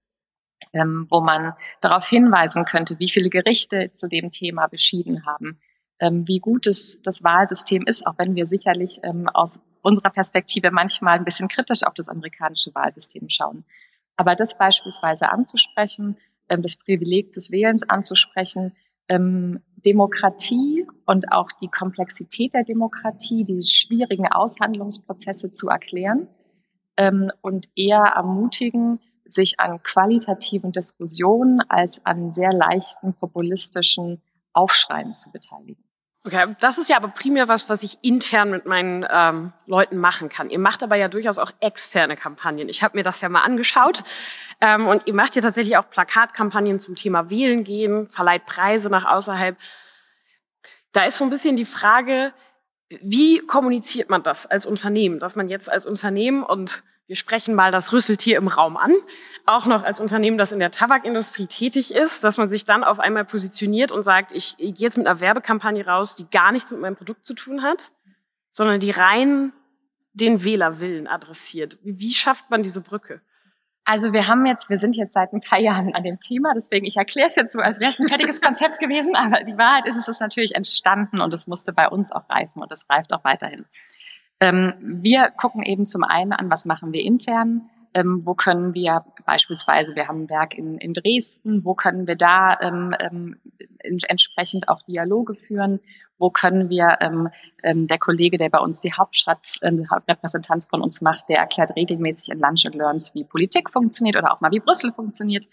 ähm, 0.74 1.08
wo 1.10 1.22
man 1.22 1.54
darauf 1.82 2.08
hinweisen 2.08 2.66
könnte, 2.66 3.00
wie 3.00 3.10
viele 3.10 3.30
Gerichte 3.30 3.92
zu 3.92 4.08
dem 4.08 4.32
Thema 4.32 4.68
beschieden 4.68 5.25
haben, 5.25 5.60
ähm, 6.00 6.27
wie 6.27 6.39
gut 6.39 6.68
es, 6.68 7.00
das 7.04 7.24
Wahlsystem 7.24 7.84
ist, 7.86 8.06
auch 8.06 8.16
wenn 8.18 8.36
wir 8.36 8.48
sicherlich 8.48 9.00
ähm, 9.04 9.30
aus 9.30 9.62
unserer 9.82 10.10
Perspektive 10.10 10.72
manchmal 10.72 11.18
ein 11.18 11.25
bisschen 11.25 11.48
kritisch 11.48 11.84
auf 11.84 11.94
das 11.94 12.10
amerikanische 12.10 12.74
Wahlsystem 12.74 13.30
schauen. 13.30 13.63
Aber 14.16 14.36
das 14.36 14.58
beispielsweise 14.58 15.30
anzusprechen, 15.30 16.18
ähm, 16.50 16.62
das 16.62 16.75
Privileg 16.75 17.32
des 17.32 17.51
Wählens 17.51 17.84
anzusprechen, 17.88 18.75
ähm, 19.10 19.62
Demokratie 19.86 20.86
und 21.06 21.32
auch 21.32 21.50
die 21.62 21.70
Komplexität 21.70 22.54
der 22.54 22.64
Demokratie, 22.64 23.44
die 23.44 23.62
schwierigen 23.62 24.28
Aushandlungsprozesse 24.28 25.50
zu 25.50 25.68
erklären 25.68 26.28
ähm, 26.98 27.32
und 27.42 27.68
eher 27.76 28.04
ermutigen, 28.16 29.00
sich 29.24 29.60
an 29.60 29.84
qualitativen 29.84 30.72
Diskussionen 30.72 31.62
als 31.70 32.06
an 32.06 32.32
sehr 32.32 32.54
leichten 32.54 33.14
populistischen 33.14 34.22
Aufschreien 34.54 35.12
zu 35.12 35.32
beteiligen. 35.32 35.87
Okay, 36.28 36.58
das 36.60 36.78
ist 36.78 36.90
ja 36.90 36.98
aber 36.98 37.08
primär 37.08 37.48
was, 37.48 37.70
was 37.70 37.84
ich 37.84 38.00
intern 38.02 38.52
mit 38.52 38.66
meinen 38.66 39.06
ähm, 39.10 39.54
Leuten 39.66 39.96
machen 39.96 40.28
kann. 40.28 40.50
Ihr 40.50 40.60
macht 40.60 40.84
aber 40.84 40.98
ja 40.98 41.08
durchaus 41.08 41.40
auch 41.40 41.52
externe 41.62 42.18
Kampagnen. 42.18 42.68
Ich 42.68 42.84
habe 42.84 42.98
mir 42.98 43.04
das 43.04 43.22
ja 43.22 43.30
mal 43.30 43.44
angeschaut. 43.44 44.04
Ähm, 44.60 44.88
und 44.88 45.08
ihr 45.08 45.14
macht 45.14 45.38
ja 45.38 45.42
tatsächlich 45.42 45.78
auch 45.78 45.90
Plakatkampagnen 45.90 46.82
zum 46.82 46.96
Thema 46.96 47.30
Wählen 47.30 47.64
gehen, 47.64 48.10
verleiht 48.10 48.46
Preise 48.46 48.90
nach 48.90 49.06
außerhalb. 49.06 49.56
Da 50.92 51.06
ist 51.06 51.18
so 51.18 51.24
ein 51.24 51.30
bisschen 51.30 51.56
die 51.56 51.64
Frage, 51.64 52.34
wie 52.90 53.40
kommuniziert 53.40 54.10
man 54.10 54.22
das 54.22 54.46
als 54.46 54.66
Unternehmen, 54.66 55.20
dass 55.20 55.38
man 55.38 55.48
jetzt 55.48 55.72
als 55.72 55.86
Unternehmen 55.86 56.44
und 56.44 56.84
wir 57.08 57.16
sprechen 57.16 57.56
mal 57.56 57.72
das 57.72 57.94
Rüsseltier 57.94 58.38
im 58.38 58.50
Raum 58.50 58.76
an, 58.76 58.94
auch 59.46 59.66
noch 59.66 59.84
als 59.84 60.02
Unternehmen, 60.02 60.38
das 60.38 60.52
in 60.52 60.60
der 60.60 60.72
Tabakindustrie 60.72 61.48
tätig 61.48 61.94
ist, 61.94 62.24
dass 62.24 62.38
man 62.38 62.50
sich 62.50 62.66
dann 62.66 62.84
auf 62.84 63.00
einmal 63.00 63.24
positioniert 63.24 63.94
und 63.94 64.04
sagt, 64.04 64.34
ich 64.34 64.58
gehe 64.58 64.74
jetzt 64.76 64.98
mit 64.98 65.08
einer 65.08 65.22
Werbekampagne 65.22 65.86
raus, 65.86 66.18
die 66.18 66.30
gar 66.30 66.52
nichts 66.52 66.70
mit 66.70 66.82
meinem 66.82 66.98
Produkt 66.98 67.26
zu 67.26 67.34
tun 67.34 67.64
hat, 67.64 67.92
sondern 68.52 68.82
die 68.82 68.92
rein 68.92 69.54
den 70.14 70.44
Wählerwillen 70.44 71.08
adressiert. 71.08 71.78
Wie 71.82 72.14
schafft 72.14 72.50
man 72.50 72.62
diese 72.62 72.82
Brücke? 72.82 73.22
Also 73.86 74.12
wir 74.12 74.28
haben 74.28 74.46
jetzt, 74.46 74.70
wir 74.70 74.80
sind 74.80 74.98
jetzt 74.98 75.14
seit 75.14 75.32
ein 75.32 75.40
paar 75.40 75.60
Jahren 75.60 75.96
an 75.96 76.04
dem 76.04 76.20
Thema, 76.20 76.52
deswegen 76.54 76.86
ich 76.86 76.98
erkläre 76.98 77.30
es 77.30 77.38
jetzt 77.38 77.54
so, 77.54 77.60
als 77.60 77.80
wäre 77.80 77.92
es 77.92 78.00
ein 78.00 78.10
fertiges 78.10 78.42
Konzept 78.42 78.80
gewesen, 78.80 79.16
aber 79.16 79.46
die 79.46 79.58
Wahrheit 79.58 79.88
ist, 79.88 79.96
es 79.96 80.10
ist 80.10 80.20
natürlich 80.20 80.56
entstanden 80.56 81.22
und 81.22 81.34
es 81.34 81.48
musste 81.48 81.72
bei 81.72 81.88
uns 81.88 82.12
auch 82.12 82.30
reifen 82.30 82.62
und 82.62 82.70
es 82.70 82.84
reift 82.90 83.14
auch 83.14 83.24
weiterhin. 83.24 83.66
Ähm, 84.39 84.74
wir 84.79 85.32
gucken 85.32 85.63
eben 85.63 85.86
zum 85.86 86.03
einen 86.03 86.34
an, 86.34 86.50
was 86.50 86.65
machen 86.65 86.94
wir 86.94 87.03
intern, 87.03 87.70
ähm, 87.94 88.22
wo 88.25 88.36
können 88.36 88.74
wir 88.74 89.03
beispielsweise, 89.25 89.96
wir 89.96 90.08
haben 90.08 90.24
ein 90.24 90.29
Werk 90.29 90.56
in, 90.56 90.77
in 90.77 90.94
Dresden, 90.94 91.65
wo 91.65 91.74
können 91.74 92.08
wir 92.08 92.15
da 92.15 92.58
ähm, 92.62 92.94
ähm, 93.00 93.38
entsprechend 93.82 94.70
auch 94.70 94.84
Dialoge 94.84 95.34
führen, 95.34 95.79
wo 96.20 96.29
können 96.29 96.70
wir, 96.70 96.98
ähm, 97.01 97.29
ähm, 97.63 97.88
der 97.88 97.98
Kollege, 97.98 98.38
der 98.38 98.50
bei 98.50 98.60
uns 98.60 98.82
die 98.82 98.94
Hauptstadt, 98.94 99.58
äh, 99.62 99.72
Hauptrepräsentanz 99.89 100.67
von 100.67 100.82
uns 100.82 101.01
macht, 101.01 101.29
der 101.29 101.39
erklärt 101.39 101.75
regelmäßig 101.75 102.34
in 102.34 102.39
Lunch 102.39 102.65
and 102.65 102.75
Learns, 102.75 103.13
wie 103.15 103.24
Politik 103.24 103.72
funktioniert 103.72 104.17
oder 104.17 104.32
auch 104.32 104.41
mal 104.41 104.51
wie 104.51 104.60
Brüssel 104.60 104.91
funktioniert. 104.94 105.46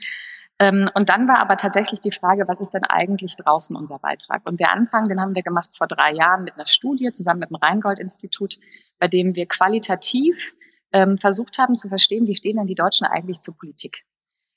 Ähm, 0.61 0.89
und 0.95 1.09
dann 1.09 1.27
war 1.27 1.41
aber 1.41 1.57
tatsächlich 1.57 2.01
die 2.01 2.13
Frage, 2.13 2.47
was 2.47 2.61
ist 2.61 2.71
denn 2.71 2.85
eigentlich 2.85 3.37
draußen 3.37 3.75
unser 3.75 3.99
Beitrag? 3.99 4.43
Und 4.47 4.61
der 4.61 4.71
Anfang, 4.71 5.09
den 5.09 5.21
haben 5.21 5.35
wir 5.35 5.43
gemacht 5.43 5.71
vor 5.77 5.89
drei 5.89 6.13
Jahren 6.13 6.45
mit 6.45 6.55
einer 6.55 6.67
Studie 6.67 7.11
zusammen 7.13 7.41
mit 7.41 7.51
dem 7.51 7.57
Rheingold-Institut, 7.57 8.59
bei 8.99 9.09
dem 9.09 9.35
wir 9.35 9.47
qualitativ 9.47 10.55
ähm, 10.93 11.19
versucht 11.19 11.59
haben 11.59 11.75
zu 11.75 11.89
verstehen, 11.89 12.27
wie 12.27 12.37
stehen 12.37 12.57
denn 12.57 12.67
die 12.67 12.77
Deutschen 12.77 13.07
eigentlich 13.07 13.41
zur 13.41 13.57
Politik? 13.57 14.05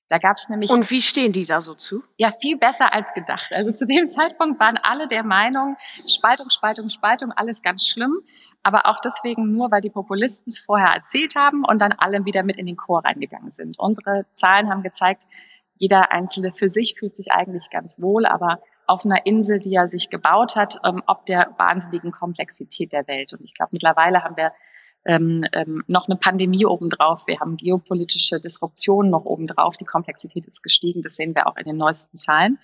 Da 0.10 0.20
gab 0.20 0.38
es 0.38 0.48
nämlich. 0.48 0.70
Und 0.70 0.89
wie 0.89 1.01
stehen 1.01 1.34
die 1.34 1.46
da 1.46 1.60
so 1.60 1.74
zu? 1.74 2.04
Ja, 2.18 2.32
viel 2.39 2.58
besser 2.58 2.94
als 2.94 3.13
gedacht. 3.13 3.51
Also 3.51 3.72
zu 3.74 3.86
dem 3.86 4.08
Zeitpunkt 4.08 4.60
waren 4.60 4.80
alle 4.82 5.08
der 5.08 5.24
Meinung, 5.24 5.75
Spaltung, 6.08 6.50
Spaltung, 6.50 6.89
Spaltung, 6.89 7.32
alles 7.32 7.62
ganz 7.62 7.86
schlimm. 7.86 8.22
Aber 8.63 8.86
auch 8.86 9.00
deswegen 9.01 9.51
nur, 9.51 9.72
weil 9.72 9.82
die 9.82 9.89
Populisten 9.89 10.50
es 10.50 10.60
vorher 10.60 10.94
erzählt 10.94 11.36
haben 11.36 11.63
und 11.66 11.80
dann 11.80 11.94
alle 11.94 12.25
wieder 12.25 12.44
mit 12.44 12.58
in 12.58 12.66
den 12.66 12.77
Chor 12.77 13.04
reingegangen 13.04 13.51
sind. 13.51 13.77
Unsere 13.80 14.25
Zahlen 14.34 14.70
haben 14.70 14.84
gezeigt, 14.84 15.25
jeder 15.77 16.12
Einzelne 16.12 16.51
für 16.51 16.69
sich 16.69 16.96
fühlt 16.98 17.15
sich 17.15 17.31
eigentlich 17.31 17.69
ganz 17.69 18.00
wohl, 18.00 18.25
aber 18.25 18.62
auf 18.88 19.05
einer 19.05 19.25
Insel, 19.25 19.60
die 19.60 19.74
er 19.74 19.88
sich 19.88 20.10
gebaut 20.10 20.55
hat, 20.55 20.79
ähm, 20.86 21.03
ob 21.07 21.25
der 21.25 21.53
wahnsinnigen 21.57 22.12
Komplexität 22.12 22.93
der 22.93 23.07
Welt. 23.07 23.34
Und 23.34 23.43
ich 23.43 23.53
glaube, 23.53 23.69
mittlerweile 23.74 24.24
haben 24.24 24.38
wir 24.38 24.53
ähm, 25.05 25.46
ähm, 25.53 25.84
noch 25.88 26.07
eine 26.07 26.17
Pandemie 26.17 26.65
obendrauf. 26.65 27.27
Wir 27.27 27.39
haben 27.39 27.57
geopolitische 27.57 28.39
Disruptionen 28.39 29.12
noch 29.12 29.25
obendrauf. 29.25 29.77
Die 29.77 29.86
Komplexität 29.86 30.46
ist 30.48 30.63
gestiegen. 30.63 31.01
Das 31.01 31.15
sehen 31.15 31.36
wir 31.36 31.48
auch 31.48 31.57
in 31.57 31.63
den 31.63 31.77
neuesten 31.77 32.17
Zahlen. 32.17 32.60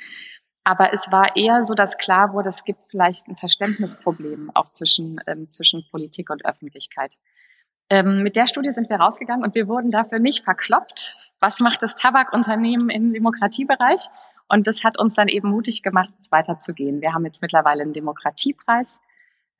Aber 0.65 0.93
es 0.93 1.11
war 1.11 1.35
eher 1.35 1.63
so, 1.63 1.73
dass 1.73 1.97
klar 1.97 2.33
wurde, 2.33 2.49
es 2.49 2.63
gibt 2.63 2.83
vielleicht 2.89 3.27
ein 3.27 3.35
Verständnisproblem 3.35 4.51
auch 4.53 4.69
zwischen, 4.69 5.19
ähm, 5.27 5.47
zwischen 5.49 5.85
Politik 5.91 6.29
und 6.29 6.45
Öffentlichkeit. 6.45 7.17
Ähm, 7.89 8.23
mit 8.23 8.35
der 8.35 8.47
Studie 8.47 8.71
sind 8.71 8.89
wir 8.89 8.97
rausgegangen 8.97 9.43
und 9.43 9.55
wir 9.55 9.67
wurden 9.67 9.91
dafür 9.91 10.19
nicht 10.19 10.43
verkloppt. 10.43 11.22
Was 11.43 11.59
macht 11.59 11.83
das 11.83 11.95
Tabakunternehmen 11.95 12.89
im 12.89 13.11
Demokratiebereich? 13.11 14.07
Und 14.47 14.65
das 14.65 14.85
hat 14.85 14.97
uns 14.97 15.15
dann 15.15 15.27
eben 15.27 15.49
mutig 15.49 15.83
gemacht, 15.83 16.13
es 16.17 16.31
weiterzugehen. 16.31 17.01
Wir 17.01 17.13
haben 17.13 17.25
jetzt 17.25 17.41
mittlerweile 17.41 17.81
einen 17.81 17.91
Demokratiepreis. 17.91 18.97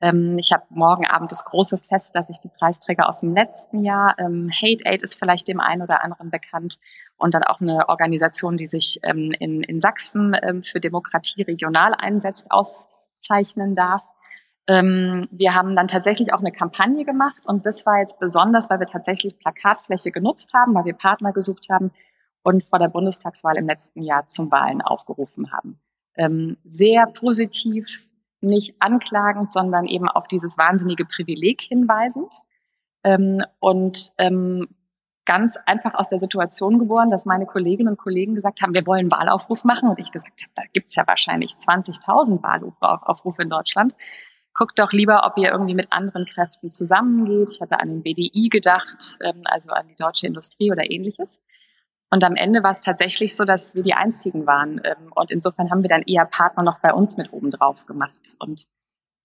Ähm, 0.00 0.38
ich 0.38 0.50
habe 0.50 0.64
morgen 0.70 1.06
Abend 1.06 1.30
das 1.30 1.44
große 1.44 1.76
Fest, 1.76 2.14
dass 2.14 2.30
ich 2.30 2.40
die 2.40 2.48
Preisträger 2.48 3.06
aus 3.06 3.20
dem 3.20 3.34
letzten 3.34 3.84
Jahr, 3.84 4.14
ähm, 4.18 4.50
Hate 4.50 4.86
Aid 4.86 5.02
ist 5.02 5.18
vielleicht 5.18 5.46
dem 5.46 5.60
einen 5.60 5.82
oder 5.82 6.02
anderen 6.02 6.30
bekannt, 6.30 6.78
und 7.18 7.34
dann 7.34 7.42
auch 7.42 7.60
eine 7.60 7.86
Organisation, 7.90 8.56
die 8.56 8.66
sich 8.66 9.00
ähm, 9.02 9.32
in, 9.38 9.62
in 9.62 9.78
Sachsen 9.78 10.34
für 10.62 10.80
Demokratie 10.80 11.42
regional 11.42 11.92
einsetzt, 11.92 12.50
auszeichnen 12.50 13.74
darf. 13.74 14.02
Wir 14.66 15.54
haben 15.54 15.76
dann 15.76 15.88
tatsächlich 15.88 16.32
auch 16.32 16.40
eine 16.40 16.52
Kampagne 16.52 17.04
gemacht 17.04 17.46
und 17.46 17.66
das 17.66 17.84
war 17.84 17.98
jetzt 17.98 18.18
besonders, 18.18 18.70
weil 18.70 18.80
wir 18.80 18.86
tatsächlich 18.86 19.38
Plakatfläche 19.38 20.10
genutzt 20.10 20.54
haben, 20.54 20.74
weil 20.74 20.86
wir 20.86 20.94
Partner 20.94 21.32
gesucht 21.32 21.66
haben 21.70 21.90
und 22.42 22.64
vor 22.64 22.78
der 22.78 22.88
Bundestagswahl 22.88 23.56
im 23.56 23.66
letzten 23.66 24.02
Jahr 24.02 24.26
zum 24.26 24.50
Wahlen 24.50 24.80
aufgerufen 24.80 25.52
haben. 25.52 25.78
sehr 26.64 27.06
positiv 27.06 28.08
nicht 28.44 28.76
anklagend, 28.78 29.50
sondern 29.50 29.86
eben 29.86 30.08
auf 30.08 30.28
dieses 30.28 30.56
wahnsinnige 30.56 31.04
Privileg 31.04 31.60
hinweisend. 31.60 32.34
Ähm, 33.02 33.42
und 33.58 34.12
ähm, 34.18 34.68
ganz 35.24 35.56
einfach 35.66 35.94
aus 35.94 36.08
der 36.08 36.18
Situation 36.18 36.78
geboren, 36.78 37.10
dass 37.10 37.26
meine 37.26 37.46
Kolleginnen 37.46 37.88
und 37.88 37.98
Kollegen 37.98 38.34
gesagt 38.34 38.60
haben, 38.62 38.74
wir 38.74 38.86
wollen 38.86 39.10
Wahlaufruf 39.10 39.64
machen. 39.64 39.88
Und 39.88 39.98
ich 39.98 40.12
gesagt 40.12 40.42
habe, 40.42 40.52
da 40.54 40.62
gibt's 40.72 40.94
ja 40.94 41.06
wahrscheinlich 41.06 41.52
20.000 41.52 42.42
Wahlaufrufe 42.42 43.42
in 43.42 43.50
Deutschland. 43.50 43.96
Guckt 44.54 44.78
doch 44.78 44.92
lieber, 44.92 45.26
ob 45.26 45.36
ihr 45.36 45.50
irgendwie 45.50 45.74
mit 45.74 45.92
anderen 45.92 46.26
Kräften 46.26 46.70
zusammengeht. 46.70 47.50
Ich 47.50 47.60
hatte 47.60 47.80
an 47.80 47.88
den 47.88 48.02
BDI 48.02 48.48
gedacht, 48.48 49.18
ähm, 49.20 49.42
also 49.44 49.72
an 49.72 49.88
die 49.88 49.96
deutsche 49.96 50.26
Industrie 50.26 50.70
oder 50.70 50.90
ähnliches. 50.90 51.40
Und 52.10 52.22
am 52.22 52.36
Ende 52.36 52.62
war 52.62 52.70
es 52.70 52.80
tatsächlich 52.80 53.34
so, 53.34 53.44
dass 53.44 53.74
wir 53.74 53.82
die 53.82 53.94
Einzigen 53.94 54.46
waren. 54.46 54.80
Ähm, 54.84 55.12
und 55.14 55.32
insofern 55.32 55.70
haben 55.70 55.82
wir 55.82 55.88
dann 55.88 56.02
eher 56.02 56.24
Partner 56.24 56.62
noch 56.62 56.78
bei 56.78 56.92
uns 56.92 57.16
mit 57.16 57.32
oben 57.32 57.50
drauf 57.50 57.86
gemacht. 57.86 58.36
Und 58.38 58.66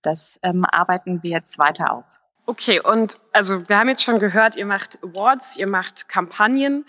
das 0.01 0.39
ähm, 0.41 0.65
arbeiten 0.65 1.21
wir 1.21 1.29
jetzt 1.29 1.59
weiter 1.59 1.93
aus. 1.93 2.19
Okay, 2.47 2.81
und 2.81 3.19
also 3.31 3.69
wir 3.69 3.77
haben 3.77 3.89
jetzt 3.89 4.01
schon 4.01 4.17
gehört, 4.17 4.55
ihr 4.55 4.65
macht 4.65 4.97
Awards, 5.03 5.57
ihr 5.57 5.67
macht 5.67 6.09
Kampagnen. 6.09 6.85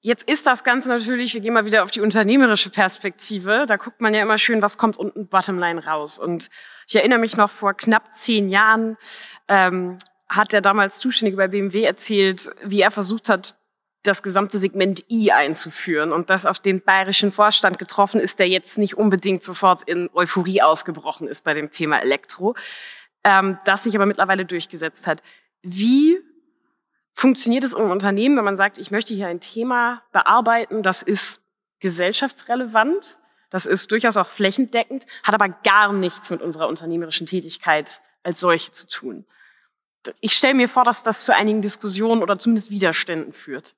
Jetzt 0.00 0.28
ist 0.30 0.46
das 0.46 0.62
Ganze 0.62 0.88
natürlich, 0.88 1.34
wir 1.34 1.40
gehen 1.40 1.54
mal 1.54 1.64
wieder 1.64 1.82
auf 1.82 1.90
die 1.90 2.00
unternehmerische 2.00 2.70
Perspektive. 2.70 3.64
Da 3.66 3.76
guckt 3.76 4.00
man 4.00 4.14
ja 4.14 4.22
immer 4.22 4.38
schön, 4.38 4.62
was 4.62 4.78
kommt 4.78 4.96
unten 4.96 5.26
Bottomline 5.26 5.84
raus. 5.84 6.18
Und 6.18 6.48
ich 6.86 6.96
erinnere 6.96 7.18
mich 7.18 7.36
noch 7.36 7.50
vor 7.50 7.74
knapp 7.74 8.14
zehn 8.14 8.48
Jahren, 8.48 8.96
ähm, 9.48 9.98
hat 10.28 10.52
der 10.52 10.60
damals 10.60 10.98
Zuständige 10.98 11.36
bei 11.36 11.48
BMW 11.48 11.82
erzählt, 11.82 12.50
wie 12.62 12.80
er 12.80 12.90
versucht 12.90 13.28
hat, 13.28 13.56
das 14.06 14.22
gesamte 14.22 14.58
Segment 14.58 15.04
I 15.10 15.32
einzuführen 15.32 16.12
und 16.12 16.30
das 16.30 16.46
auf 16.46 16.60
den 16.60 16.80
bayerischen 16.80 17.32
Vorstand 17.32 17.78
getroffen 17.78 18.20
ist, 18.20 18.38
der 18.38 18.48
jetzt 18.48 18.78
nicht 18.78 18.96
unbedingt 18.96 19.42
sofort 19.42 19.82
in 19.82 20.08
Euphorie 20.14 20.62
ausgebrochen 20.62 21.28
ist 21.28 21.42
bei 21.42 21.54
dem 21.54 21.70
Thema 21.70 22.00
Elektro, 22.00 22.54
ähm, 23.24 23.58
das 23.64 23.82
sich 23.82 23.96
aber 23.96 24.06
mittlerweile 24.06 24.44
durchgesetzt 24.44 25.06
hat. 25.06 25.22
Wie 25.62 26.18
funktioniert 27.16 27.64
es 27.64 27.72
im 27.72 27.90
Unternehmen, 27.90 28.36
wenn 28.36 28.44
man 28.44 28.56
sagt, 28.56 28.78
ich 28.78 28.90
möchte 28.90 29.14
hier 29.14 29.26
ein 29.26 29.40
Thema 29.40 30.02
bearbeiten, 30.12 30.82
das 30.82 31.02
ist 31.02 31.40
gesellschaftsrelevant, 31.80 33.18
das 33.50 33.64
ist 33.64 33.90
durchaus 33.90 34.18
auch 34.18 34.26
flächendeckend, 34.26 35.06
hat 35.24 35.34
aber 35.34 35.48
gar 35.48 35.92
nichts 35.92 36.30
mit 36.30 36.42
unserer 36.42 36.68
unternehmerischen 36.68 37.26
Tätigkeit 37.26 38.02
als 38.22 38.40
solche 38.40 38.72
zu 38.72 38.86
tun. 38.86 39.24
Ich 40.20 40.32
stelle 40.32 40.54
mir 40.54 40.68
vor, 40.68 40.84
dass 40.84 41.02
das 41.02 41.24
zu 41.24 41.34
einigen 41.34 41.62
Diskussionen 41.62 42.22
oder 42.22 42.38
zumindest 42.38 42.70
Widerständen 42.70 43.32
führt. 43.32 43.74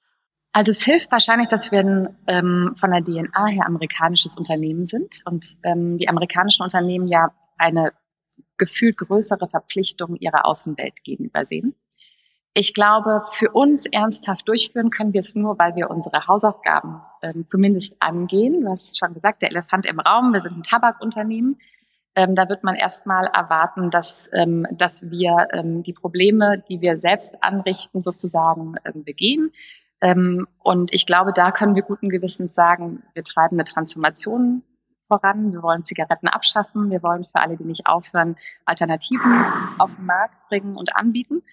Also 0.53 0.73
es 0.73 0.83
hilft 0.83 1.13
wahrscheinlich, 1.13 1.49
dass 1.49 1.71
wir 1.71 1.81
ein, 1.81 2.17
ähm, 2.27 2.75
von 2.79 2.91
der 2.91 3.05
DNA 3.05 3.47
her 3.47 3.67
amerikanisches 3.67 4.37
Unternehmen 4.37 4.87
sind 4.87 5.21
und 5.25 5.57
ähm, 5.63 5.99
die 5.99 6.09
amerikanischen 6.09 6.65
Unternehmen 6.65 7.07
ja 7.07 7.33
eine 7.57 7.93
gefühlt 8.57 8.97
größere 8.97 9.49
Verpflichtung 9.49 10.17
ihrer 10.17 10.45
Außenwelt 10.45 11.05
gegenüber 11.05 11.47
sehen. 11.47 11.75
Ich 12.61 12.75
glaube, 12.75 13.23
für 13.31 13.53
uns 13.53 13.87
ernsthaft 13.87 14.49
durchführen 14.49 14.91
können 14.91 15.13
wir 15.13 15.21
es 15.21 15.37
nur, 15.37 15.61
weil 15.61 15.77
wir 15.77 15.91
unsere 15.91 16.27
Hausaufgaben 16.27 17.01
ähm, 17.23 17.47
zumindest 17.47 17.95
angehen. 18.01 18.65
Du 18.65 18.69
hast 18.69 18.99
schon 18.99 19.15
gesagt, 19.15 19.43
der 19.43 19.51
Elefant 19.53 19.87
im 19.87 20.01
Raum, 20.01 20.33
wir 20.33 20.41
sind 20.41 20.57
ein 20.57 20.63
Tabakunternehmen. 20.65 21.61
Ähm, 22.17 22.35
da 22.35 22.49
wird 22.49 22.65
man 22.65 22.75
erstmal 22.75 23.27
erwarten, 23.27 23.91
dass, 23.91 24.29
ähm, 24.33 24.67
dass 24.73 25.09
wir 25.09 25.47
ähm, 25.53 25.85
die 25.85 25.93
Probleme, 25.93 26.65
die 26.69 26.81
wir 26.81 26.99
selbst 26.99 27.37
anrichten, 27.45 28.03
sozusagen 28.03 28.75
ähm, 28.85 29.05
begehen. 29.05 29.53
Ähm, 30.01 30.49
und 30.59 30.93
ich 30.93 31.07
glaube, 31.07 31.33
da 31.33 31.53
können 31.53 31.77
wir 31.77 31.83
guten 31.83 32.09
Gewissens 32.09 32.55
sagen, 32.55 33.05
wir 33.15 33.23
treiben 33.23 33.55
eine 33.55 33.67
Transformation 33.67 34.65
voran. 35.07 35.53
Wir 35.53 35.63
wollen 35.63 35.85
Zigaretten 35.85 36.27
abschaffen. 36.27 36.91
Wir 36.91 37.05
wollen 37.05 37.23
für 37.23 37.37
alle, 37.37 37.55
die 37.55 37.63
nicht 37.63 37.87
aufhören, 37.87 38.35
Alternativen 38.65 39.47
auf 39.79 39.95
den 39.95 40.07
Markt 40.07 40.35
bringen 40.49 40.75
und 40.75 40.97
anbieten. 40.97 41.45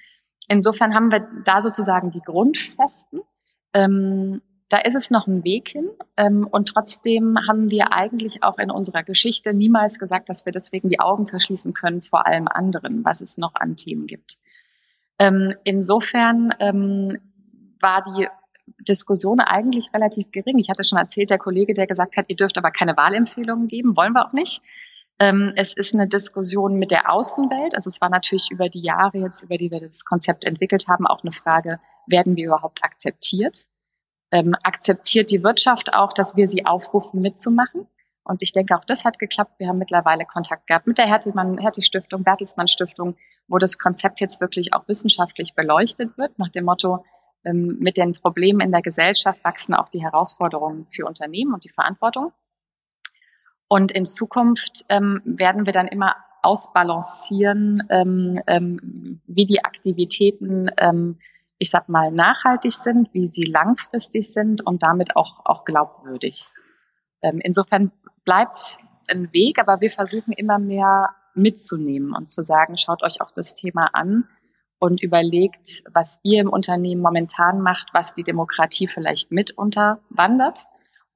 Insofern 0.48 0.94
haben 0.94 1.12
wir 1.12 1.28
da 1.44 1.62
sozusagen 1.62 2.12
die 2.12 2.22
Grundfesten. 2.22 3.22
Ähm, 3.74 4.42
da 4.70 4.78
ist 4.80 4.96
es 4.96 5.12
noch 5.12 5.28
ein 5.28 5.44
Weg 5.44 5.70
hin. 5.70 5.90
Ähm, 6.18 6.48
und 6.50 6.70
trotzdem 6.70 7.38
haben 7.48 7.70
wir 7.70 7.94
eigentlich 7.94 8.44
auch 8.44 8.58
in 8.58 8.72
unserer 8.72 9.04
Geschichte 9.04 9.54
niemals 9.54 10.00
gesagt, 10.00 10.30
dass 10.30 10.46
wir 10.46 10.52
deswegen 10.52 10.90
die 10.90 11.00
Augen 11.00 11.28
verschließen 11.28 11.74
können 11.74 12.02
vor 12.02 12.25
allem 12.25 12.48
anderen, 12.48 13.06
was 13.06 13.22
es 13.22 13.38
noch 13.38 13.56
an 13.56 13.75
Themen 13.75 14.08
gibt. 14.08 14.38
Ähm, 15.20 15.54
insofern 15.64 16.54
ähm, 16.60 17.18
war 17.80 18.04
die 18.04 18.28
Diskussion 18.80 19.40
eigentlich 19.40 19.94
relativ 19.94 20.32
gering. 20.32 20.58
Ich 20.58 20.70
hatte 20.70 20.84
schon 20.84 20.98
erzählt, 20.98 21.30
der 21.30 21.38
Kollege, 21.38 21.74
der 21.74 21.88
gesagt 21.88 22.18
hat, 22.18 22.25
ihr 22.28 22.36
dürft 22.36 22.58
aber 22.58 22.72
keine 22.72 22.98
Wahlempfehlungen 22.98 23.68
geben, 23.68 23.96
wollen 23.96 24.14
wir 24.14 24.25
auch 24.25 24.34
nicht. 24.34 24.62
Ähm, 25.20 25.54
es 25.56 25.74
ist 25.74 25.94
eine 25.94 26.08
Diskussion 26.08 26.76
mit 26.76 26.92
der 26.92 27.12
Außenwelt. 27.12 27.76
Also 27.76 27.88
es 27.88 28.02
war 28.02 28.10
natürlich 28.10 28.52
über 28.52 28.70
die 28.70 28.82
Jahre 28.82 29.18
jetzt, 29.20 29.44
über 29.44 29.58
die 29.58 29.72
wir 29.72 29.80
das 29.80 30.04
Konzept 30.04 30.44
entwickelt 30.44 30.88
haben, 30.88 31.08
auch 31.08 31.24
eine 31.24 31.32
Frage, 31.32 31.80
werden 32.08 32.36
wir 32.36 32.48
überhaupt 32.48 32.84
akzeptiert? 32.84 33.68
Ähm, 34.32 34.56
akzeptiert 34.64 35.32
die 35.32 35.44
Wirtschaft 35.44 35.94
auch, 35.94 36.12
dass 36.12 36.36
wir 36.36 36.50
sie 36.50 36.66
aufrufen, 36.66 37.22
mitzumachen? 37.22 37.88
Und 38.24 38.42
ich 38.42 38.52
denke, 38.52 38.76
auch 38.76 38.84
das 38.84 39.06
hat 39.06 39.20
geklappt. 39.20 39.54
Wir 39.60 39.68
haben 39.68 39.78
mittlerweile 39.78 40.26
Kontakt 40.26 40.68
gehabt 40.68 40.88
mit 40.88 40.98
der 40.98 41.06
Hertelmann, 41.06 41.60
Hertie 41.60 41.84
Stiftung, 41.84 42.24
Bertelsmann 42.24 42.68
Stiftung, 42.68 43.16
wo 43.48 43.60
das 43.60 43.78
Konzept 43.78 44.20
jetzt 44.20 44.42
wirklich 44.42 44.74
auch 44.74 44.88
wissenschaftlich 44.88 45.54
beleuchtet 45.54 46.18
wird, 46.18 46.38
nach 46.40 46.50
dem 46.50 46.66
Motto, 46.66 47.06
ähm, 47.46 47.78
mit 47.80 47.98
den 47.98 48.14
Problemen 48.14 48.62
in 48.62 48.72
der 48.72 48.82
Gesellschaft 48.82 49.44
wachsen 49.44 49.76
auch 49.76 49.90
die 49.90 50.02
Herausforderungen 50.02 50.88
für 50.90 51.06
Unternehmen 51.06 51.54
und 51.54 51.64
die 51.64 51.70
Verantwortung. 51.70 52.34
Und 53.68 53.92
in 53.92 54.06
Zukunft 54.06 54.86
ähm, 54.90 55.22
werden 55.26 55.66
wir 55.66 55.74
dann 55.74 55.88
immer 55.88 56.16
ausbalancieren, 56.44 57.84
ähm, 57.90 58.40
ähm, 58.48 59.22
wie 59.26 59.46
die 59.46 59.66
Aktivitäten, 59.66 60.70
ähm, 60.78 61.18
ich 61.58 61.72
sag 61.72 61.90
mal, 61.90 62.12
nachhaltig 62.12 62.74
sind, 62.74 63.14
wie 63.14 63.26
sie 63.26 63.46
langfristig 63.46 64.32
sind 64.32 64.66
und 64.66 64.84
damit 64.84 65.16
auch, 65.16 65.46
auch 65.46 65.66
glaubwürdig. 65.66 66.52
Ähm, 67.22 67.40
insofern 67.44 67.92
bleibt 68.24 68.78
ein 69.10 69.34
Weg, 69.34 69.60
aber 69.60 69.82
wir 69.82 69.90
versuchen 69.90 70.34
immer 70.34 70.60
mehr 70.60 71.10
mitzunehmen 71.34 72.14
und 72.14 72.30
zu 72.30 72.44
sagen, 72.44 72.78
schaut 72.78 73.04
euch 73.04 73.22
auch 73.22 73.32
das 73.32 73.56
Thema 73.56 73.90
an 73.94 74.28
und 74.80 75.02
überlegt, 75.02 75.84
was 75.92 76.20
ihr 76.24 76.42
im 76.42 76.50
Unternehmen 76.50 77.02
momentan 77.02 77.62
macht, 77.62 77.90
was 77.94 78.14
die 78.14 78.24
Demokratie 78.24 78.88
vielleicht 78.88 79.32
mit 79.32 79.58
unterwandert 79.58 80.66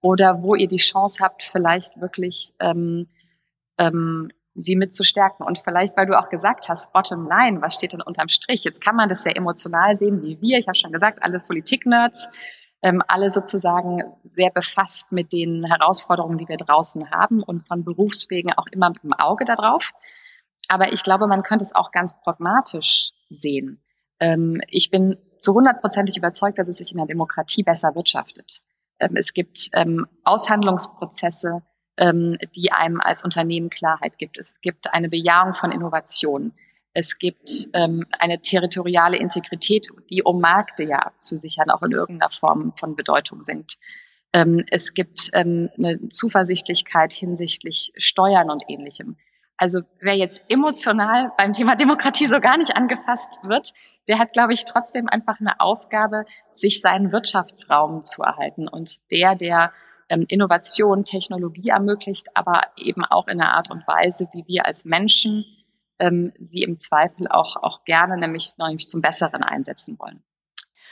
oder 0.02 0.42
wo 0.42 0.56
ihr 0.56 0.68
die 0.68 0.78
Chance 0.78 1.24
habt, 1.24 1.44
vielleicht 1.44 2.00
wirklich 2.00 2.52
ähm, 2.60 3.08
ähm, 3.78 4.30
sie 4.56 4.76
mit 4.76 4.92
zu 4.92 5.04
stärken. 5.04 5.44
Und 5.44 5.60
vielleicht, 5.60 5.96
weil 5.98 6.06
du 6.06 6.18
auch 6.18 6.30
gesagt 6.30 6.70
hast, 6.70 6.92
bottom 6.94 7.28
line, 7.28 7.62
was 7.62 7.76
steht 7.76 7.94
denn 7.94 8.02
unterm 8.02 8.30
Strich? 8.30 8.64
Jetzt 8.64 8.82
kann 8.82 8.96
man 8.96 9.10
das 9.10 9.24
sehr 9.24 9.36
emotional 9.36 9.98
sehen, 9.98 10.22
wie 10.22 10.40
wir. 10.42 10.58
Ich 10.58 10.68
habe 10.68 10.78
schon 10.78 10.92
gesagt, 10.92 11.24
alle 11.24 11.40
Politik-Nerds, 11.40 12.28
ähm, 12.82 13.02
alle 13.08 13.32
sozusagen 13.32 14.04
sehr 14.36 14.52
befasst 14.52 15.12
mit 15.12 15.34
den 15.34 15.66
Herausforderungen, 15.66 16.38
die 16.38 16.48
wir 16.48 16.58
draußen 16.58 17.12
haben 17.12 17.44
und 17.44 17.68
von 17.68 17.84
Berufswegen 17.84 18.54
auch 18.54 18.68
immer 18.72 18.90
mit 18.90 19.04
dem 19.04 19.14
Auge 19.14 19.46
darauf. 19.46 19.92
Aber 20.68 20.94
ich 20.94 21.04
glaube, 21.04 21.28
man 21.28 21.44
könnte 21.44 21.66
es 21.66 21.76
auch 21.76 21.92
ganz 21.92 22.20
pragmatisch 22.22 23.12
sehen. 23.30 23.82
Ähm, 24.20 24.62
ich 24.68 24.92
bin 24.92 25.18
zu 25.38 25.54
hundertprozentig 25.54 26.18
überzeugt, 26.18 26.58
dass 26.58 26.68
es 26.68 26.78
sich 26.78 26.92
in 26.92 26.98
der 26.98 27.08
Demokratie 27.08 27.64
besser 27.64 27.96
wirtschaftet. 27.96 28.62
Ähm, 29.00 29.16
es 29.16 29.34
gibt 29.34 29.70
ähm, 29.74 30.08
Aushandlungsprozesse, 30.24 31.62
ähm, 31.98 32.38
die 32.56 32.72
einem 32.72 33.02
als 33.02 33.24
Unternehmen 33.24 33.70
Klarheit 33.70 34.18
gibt. 34.18 34.38
Es 34.38 34.60
gibt 34.62 34.94
eine 34.94 35.10
Bejahung 35.10 35.54
von 35.54 35.72
Innovation. 35.72 36.54
Es 36.94 37.18
gibt 37.18 37.70
ähm, 37.74 38.06
eine 38.18 38.42
territoriale 38.42 39.18
Integrität, 39.18 39.88
die 40.10 40.24
um 40.24 40.42
Märkte 40.42 40.84
ja 40.84 41.00
abzusichern, 41.00 41.70
auch 41.70 41.84
in 41.84 41.92
irgendeiner 41.92 42.32
Form 42.32 42.74
von 42.78 42.96
Bedeutung 42.96 43.44
sind. 43.44 43.78
Ähm, 44.34 44.66
es 44.70 44.94
gibt 44.94 45.30
ähm, 45.34 45.70
eine 45.78 46.10
Zuversichtlichkeit 46.10 47.14
hinsichtlich 47.14 47.92
Steuern 47.98 48.50
und 48.50 48.64
ähnlichem. 48.68 49.18
Also 49.60 49.82
wer 50.00 50.16
jetzt 50.16 50.42
emotional 50.48 51.34
beim 51.38 51.52
Thema 51.52 51.76
Demokratie 51.76 52.28
so 52.28 52.40
gar 52.40 52.58
nicht 52.58 52.78
angefasst 52.78 53.42
wird, 53.44 53.74
der 54.08 54.18
hat, 54.18 54.32
glaube 54.32 54.54
ich, 54.54 54.64
trotzdem 54.64 55.10
einfach 55.10 55.42
eine 55.42 55.60
Aufgabe, 55.60 56.24
sich 56.54 56.80
seinen 56.80 57.12
Wirtschaftsraum 57.12 58.02
zu 58.02 58.22
erhalten. 58.22 58.70
Und 58.70 59.12
der, 59.12 59.36
der 59.36 59.74
ähm, 60.08 60.24
Innovation, 60.30 61.04
Technologie 61.04 61.70
ermöglicht, 61.70 62.30
aber 62.36 62.62
eben 62.78 63.04
auch 63.04 63.28
in 63.28 63.42
einer 63.42 63.52
Art 63.52 63.70
und 63.70 63.86
Weise, 63.86 64.30
wie 64.32 64.48
wir 64.48 64.66
als 64.66 64.86
Menschen 64.86 65.44
ähm, 66.00 66.32
sie 66.40 66.64
im 66.64 66.78
Zweifel 66.78 67.28
auch, 67.28 67.58
auch 67.58 67.84
gerne 67.84 68.16
nämlich, 68.16 68.54
nämlich 68.58 68.88
zum 68.88 69.02
Besseren 69.02 69.44
einsetzen 69.44 70.00
wollen. 70.00 70.24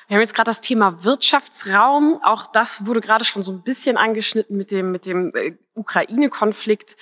Wir 0.10 0.16
haben 0.16 0.22
jetzt 0.22 0.36
gerade 0.36 0.50
das 0.50 0.60
Thema 0.60 1.06
Wirtschaftsraum. 1.06 2.20
Auch 2.22 2.48
das 2.48 2.86
wurde 2.86 3.00
gerade 3.00 3.24
schon 3.24 3.44
so 3.44 3.54
ein 3.54 3.64
bisschen 3.64 3.96
angeschnitten 3.96 4.58
mit 4.58 4.72
dem, 4.72 4.92
mit 4.92 5.06
dem 5.06 5.34
äh, 5.36 5.54
Ukraine-Konflikt. 5.74 6.98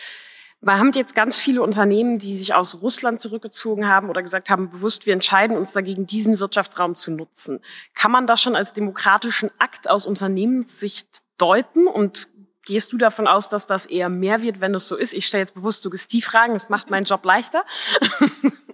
Wir 0.65 0.79
haben 0.79 0.91
jetzt 0.93 1.13
ganz 1.13 1.37
viele 1.37 1.61
Unternehmen, 1.61 2.17
die 2.17 2.35
sich 2.35 2.55
aus 2.55 2.81
Russland 2.81 3.19
zurückgezogen 3.19 3.87
haben 3.87 4.09
oder 4.09 4.23
gesagt 4.23 4.49
haben, 4.49 4.71
bewusst, 4.71 5.05
wir 5.05 5.13
entscheiden 5.13 5.57
uns 5.57 5.73
dagegen, 5.73 6.07
diesen 6.07 6.39
Wirtschaftsraum 6.39 6.95
zu 6.95 7.11
nutzen. 7.11 7.59
Kann 7.93 8.11
man 8.11 8.25
das 8.25 8.41
schon 8.41 8.55
als 8.55 8.73
demokratischen 8.73 9.51
Akt 9.59 9.87
aus 9.87 10.07
Unternehmenssicht 10.07 11.19
deuten? 11.37 11.85
Und 11.87 12.27
gehst 12.65 12.91
du 12.91 12.97
davon 12.97 13.27
aus, 13.27 13.47
dass 13.47 13.67
das 13.67 13.85
eher 13.85 14.09
mehr 14.09 14.41
wird, 14.41 14.59
wenn 14.59 14.73
es 14.73 14.87
so 14.87 14.95
ist? 14.95 15.13
Ich 15.13 15.27
stelle 15.27 15.43
jetzt 15.43 15.53
bewusst 15.53 15.83
Suggestivfragen, 15.83 16.53
das 16.55 16.69
macht 16.69 16.89
meinen 16.89 17.05
Job 17.05 17.23
leichter. 17.23 17.63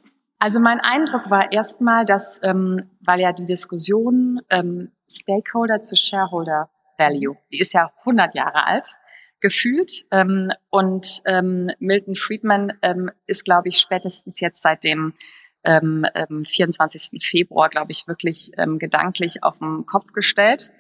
Also 0.44 0.60
mein 0.60 0.80
Eindruck 0.82 1.30
war 1.30 1.52
erstmal, 1.52 2.04
dass, 2.04 2.40
ähm, 2.42 2.90
weil 3.02 3.20
ja 3.20 3.32
die 3.32 3.46
Diskussion 3.46 4.42
ähm, 4.50 4.92
Stakeholder 5.08 5.82
zu 5.82 5.96
Shareholder 5.96 6.68
Value, 6.98 7.38
die 7.52 7.60
ist 7.60 7.76
ja 7.76 7.92
100 8.00 8.34
Jahre 8.34 8.66
alt, 8.66 8.88
gefühlt. 9.42 10.06
Ähm, 10.12 10.52
und 10.70 11.22
ähm, 11.26 11.70
Milton 11.80 12.16
Friedman 12.16 12.74
ähm, 12.82 13.12
ist, 13.28 13.44
glaube 13.44 13.70
ich, 13.70 13.78
spätestens 13.78 14.40
jetzt 14.40 14.62
seit 14.62 14.84
dem 14.84 15.14
ähm, 15.64 16.06
24. 16.46 17.14
Ähm, 17.14 17.20
Februar, 17.22 17.70
glaube 17.70 17.92
ich, 17.92 18.08
wirklich 18.08 18.52
ähm, 18.58 18.80
gedanklich 18.80 19.44
auf 19.44 19.60
den 19.60 19.86
Kopf 19.86 20.14
gestellt. 20.14 20.72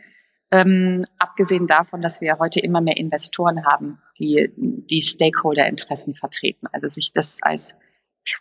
Ähm, 0.52 1.06
abgesehen 1.18 1.68
davon, 1.68 2.02
dass 2.02 2.20
wir 2.20 2.38
heute 2.40 2.60
immer 2.60 2.82
mehr 2.82 2.98
Investoren 2.98 3.66
haben, 3.66 4.02
die 4.20 4.52
die 4.56 5.02
Stakeholder-Interessen 5.02 6.14
vertreten. 6.14 6.68
Also 6.72 6.90
sich 6.90 7.14
das 7.14 7.40
als 7.42 7.76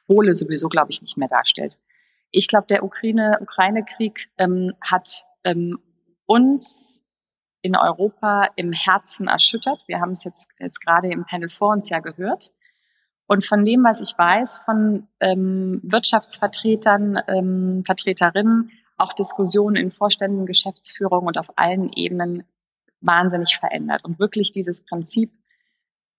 Pole 0.06 0.35
sowieso, 0.35 0.68
glaube 0.68 0.90
ich, 0.90 1.02
nicht 1.02 1.16
mehr 1.16 1.28
darstellt. 1.28 1.78
Ich 2.33 2.48
glaube, 2.48 2.66
der 2.68 2.83
Ukraine-Krieg 2.83 4.28
ähm, 4.38 4.72
hat 4.80 5.24
ähm, 5.44 5.78
uns 6.26 6.99
in 7.62 7.77
Europa 7.77 8.49
im 8.57 8.73
Herzen 8.73 9.29
erschüttert. 9.29 9.85
Wir 9.87 10.01
haben 10.01 10.12
es 10.12 10.25
jetzt, 10.25 10.49
jetzt 10.59 10.81
gerade 10.81 11.09
im 11.09 11.25
Panel 11.25 11.49
vor 11.49 11.73
uns 11.73 11.88
ja 11.90 12.01
gehört. 12.01 12.53
Und 13.27 13.46
von 13.46 13.64
dem, 13.64 13.85
was 13.85 14.01
ich 14.01 14.16
weiß, 14.18 14.61
von 14.64 15.07
ähm, 15.20 15.81
Wirtschaftsvertretern, 15.85 17.20
ähm, 17.29 17.83
Vertreterinnen, 17.85 18.73
auch 18.96 19.12
Diskussionen 19.12 19.77
in 19.77 19.90
Vorständen, 19.90 20.46
Geschäftsführung 20.46 21.27
und 21.27 21.38
auf 21.38 21.57
allen 21.57 21.92
Ebenen 21.92 22.42
wahnsinnig 23.01 23.57
verändert. 23.57 24.05
Und 24.05 24.18
wirklich 24.18 24.53
dieses 24.53 24.85
Prinzip, 24.85 25.33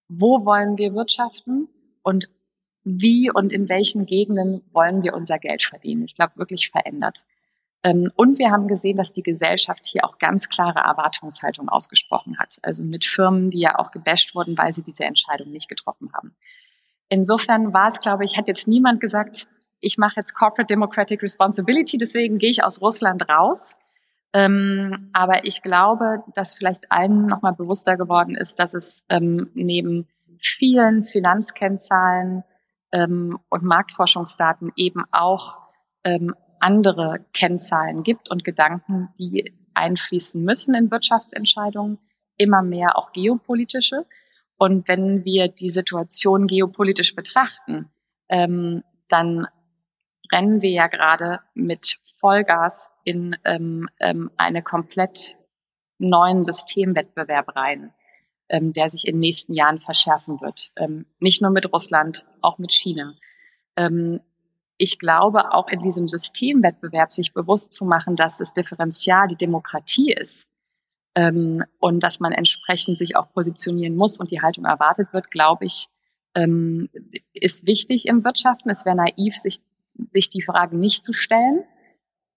wo 0.08 0.45
wollen 0.45 0.77
wir 0.77 0.93
wirtschaften 0.93 1.67
und 2.01 2.30
wie 2.84 3.32
und 3.32 3.54
in 3.54 3.69
welchen 3.69 4.06
Gegenden 4.06 4.62
wollen 4.71 5.04
wir 5.04 5.13
unser 5.13 5.38
Geld 5.38 5.63
verdienen? 5.63 6.04
Ich 6.04 6.15
glaube, 6.15 6.38
wirklich 6.38 6.71
verändert. 6.71 7.25
Ähm, 7.83 8.11
und 8.15 8.37
wir 8.37 8.51
haben 8.51 8.67
gesehen, 8.67 8.97
dass 8.97 9.13
die 9.13 9.23
Gesellschaft 9.23 9.85
hier 9.85 10.05
auch 10.05 10.19
ganz 10.19 10.49
klare 10.49 10.79
Erwartungshaltung 10.79 11.69
ausgesprochen 11.69 12.37
hat. 12.37 12.57
Also 12.61 12.83
mit 12.83 13.05
Firmen, 13.05 13.49
die 13.49 13.59
ja 13.59 13.79
auch 13.79 13.91
gebasht 13.91 14.35
wurden, 14.35 14.57
weil 14.57 14.73
sie 14.73 14.83
diese 14.83 15.03
Entscheidung 15.03 15.51
nicht 15.51 15.67
getroffen 15.67 16.11
haben. 16.13 16.35
Insofern 17.09 17.73
war 17.73 17.87
es, 17.87 17.99
glaube 17.99 18.23
ich, 18.23 18.37
hat 18.37 18.47
jetzt 18.47 18.67
niemand 18.67 19.01
gesagt, 19.01 19.47
ich 19.79 19.97
mache 19.97 20.13
jetzt 20.17 20.35
Corporate 20.35 20.71
Democratic 20.71 21.21
Responsibility, 21.23 21.97
deswegen 21.97 22.37
gehe 22.37 22.51
ich 22.51 22.63
aus 22.63 22.81
Russland 22.81 23.27
raus. 23.29 23.75
Ähm, 24.33 25.09
aber 25.11 25.45
ich 25.45 25.61
glaube, 25.61 26.23
dass 26.35 26.55
vielleicht 26.55 26.91
allen 26.91 27.25
nochmal 27.25 27.53
bewusster 27.53 27.97
geworden 27.97 28.35
ist, 28.35 28.59
dass 28.59 28.73
es 28.73 29.03
ähm, 29.09 29.49
neben 29.55 30.07
vielen 30.39 31.03
Finanzkennzahlen 31.03 32.43
und 32.93 33.63
Marktforschungsdaten 33.63 34.73
eben 34.75 35.05
auch 35.13 35.59
andere 36.62 37.26
Kennzahlen 37.34 38.04
gibt 38.04 38.30
und 38.30 38.43
Gedanken, 38.43 39.10
die 39.17 39.54
einfließen 39.74 40.43
müssen 40.43 40.76
in 40.76 40.91
Wirtschaftsentscheidungen, 40.91 41.97
immer 42.38 42.62
mehr 42.62 42.97
auch 42.97 43.12
geopolitische. 43.12 44.06
Und 44.58 44.88
wenn 44.88 45.26
wir 45.26 45.47
die 45.47 45.69
Situation 45.69 46.47
geopolitisch 46.47 47.15
betrachten, 47.15 47.89
ähm, 48.30 48.84
dann 49.08 49.47
rennen 50.32 50.62
wir 50.62 50.69
ja 50.69 50.88
gerade 50.88 51.39
mit 51.54 52.00
Vollgas 52.19 52.89
in 53.04 53.36
ähm, 53.43 53.89
ähm, 54.00 54.32
eine 54.38 54.62
komplett 54.62 55.38
neuen 55.97 56.43
Systemwettbewerb 56.43 57.56
rein, 57.56 57.93
ähm, 58.50 58.74
der 58.74 58.89
sich 58.89 59.08
in 59.08 59.15
den 59.15 59.19
nächsten 59.21 59.54
Jahren 59.54 59.80
verschärfen 59.80 60.41
wird. 60.41 60.71
Ähm, 60.76 61.06
nicht 61.19 61.41
nur 61.41 61.52
mit 61.52 61.71
Russland, 61.74 62.26
auch 62.41 62.58
mit 62.58 62.71
China. 62.71 63.15
Ähm, 63.76 64.21
ich 64.81 64.97
glaube, 64.97 65.53
auch 65.53 65.67
in 65.67 65.81
diesem 65.83 66.07
Systemwettbewerb 66.07 67.11
sich 67.11 67.33
bewusst 67.33 67.71
zu 67.71 67.85
machen, 67.85 68.15
dass 68.15 68.39
das 68.39 68.51
Differential 68.51 69.27
die 69.27 69.35
Demokratie 69.35 70.11
ist 70.11 70.47
ähm, 71.13 71.63
und 71.79 72.01
dass 72.01 72.19
man 72.19 72.31
entsprechend 72.31 72.97
sich 72.97 73.15
auch 73.15 73.31
positionieren 73.31 73.95
muss 73.95 74.19
und 74.19 74.31
die 74.31 74.41
Haltung 74.41 74.65
erwartet 74.65 75.13
wird, 75.13 75.29
glaube 75.29 75.65
ich, 75.65 75.87
ähm, 76.33 76.89
ist 77.31 77.67
wichtig 77.67 78.07
im 78.07 78.23
Wirtschaften. 78.23 78.71
Es 78.71 78.83
wäre 78.83 78.95
naiv, 78.95 79.37
sich, 79.37 79.59
sich 80.13 80.29
die 80.29 80.41
Frage 80.41 80.75
nicht 80.75 81.03
zu 81.03 81.13
stellen. 81.13 81.63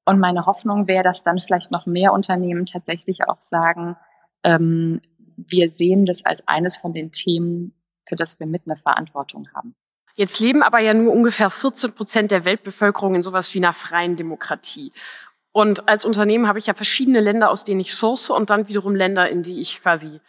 Und 0.05 0.19
meine 0.19 0.45
Hoffnung 0.45 0.87
wäre, 0.87 1.03
dass 1.03 1.23
dann 1.23 1.39
vielleicht 1.39 1.71
noch 1.71 1.87
mehr 1.87 2.13
Unternehmen 2.13 2.67
tatsächlich 2.67 3.27
auch 3.27 3.41
sagen, 3.41 3.97
ähm, 4.43 5.01
wir 5.39 5.71
sehen 5.71 6.05
das 6.05 6.23
als 6.27 6.47
eines 6.47 6.77
von 6.77 6.93
den 6.93 7.11
Themen, 7.11 7.73
für 8.07 8.17
das 8.17 8.39
wir 8.39 8.47
mit 8.47 8.67
eine 8.67 8.77
Verantwortung 8.77 9.49
haben. 9.55 9.75
Jetzt 10.17 10.39
leben 10.41 10.63
aber 10.63 10.79
ja 10.79 10.95
nur 10.95 11.13
ungefähr 11.13 11.51
14 11.51 11.93
Prozent 11.93 12.31
der 12.31 12.45
Weltbevölkerung 12.45 13.15
in 13.15 13.23
sowas 13.23 13.53
wie 13.55 13.59
einer 13.59 13.73
freien 13.73 14.17
Demokratie. 14.17 14.93
Und 15.53 15.89
als 15.89 16.05
Unternehmen 16.05 16.49
habe 16.49 16.59
ich 16.59 16.67
ja 16.67 16.75
verschiedene 16.75 17.21
Länder, 17.21 17.51
aus 17.51 17.65
denen 17.65 17.81
ich 17.81 17.95
source 17.95 18.31
und 18.31 18.51
dann 18.51 18.69
wiederum 18.69 18.95
Länder, 18.95 19.29
in 19.29 19.43
die 19.43 19.61
ich 19.61 19.83
quasi 19.83 20.21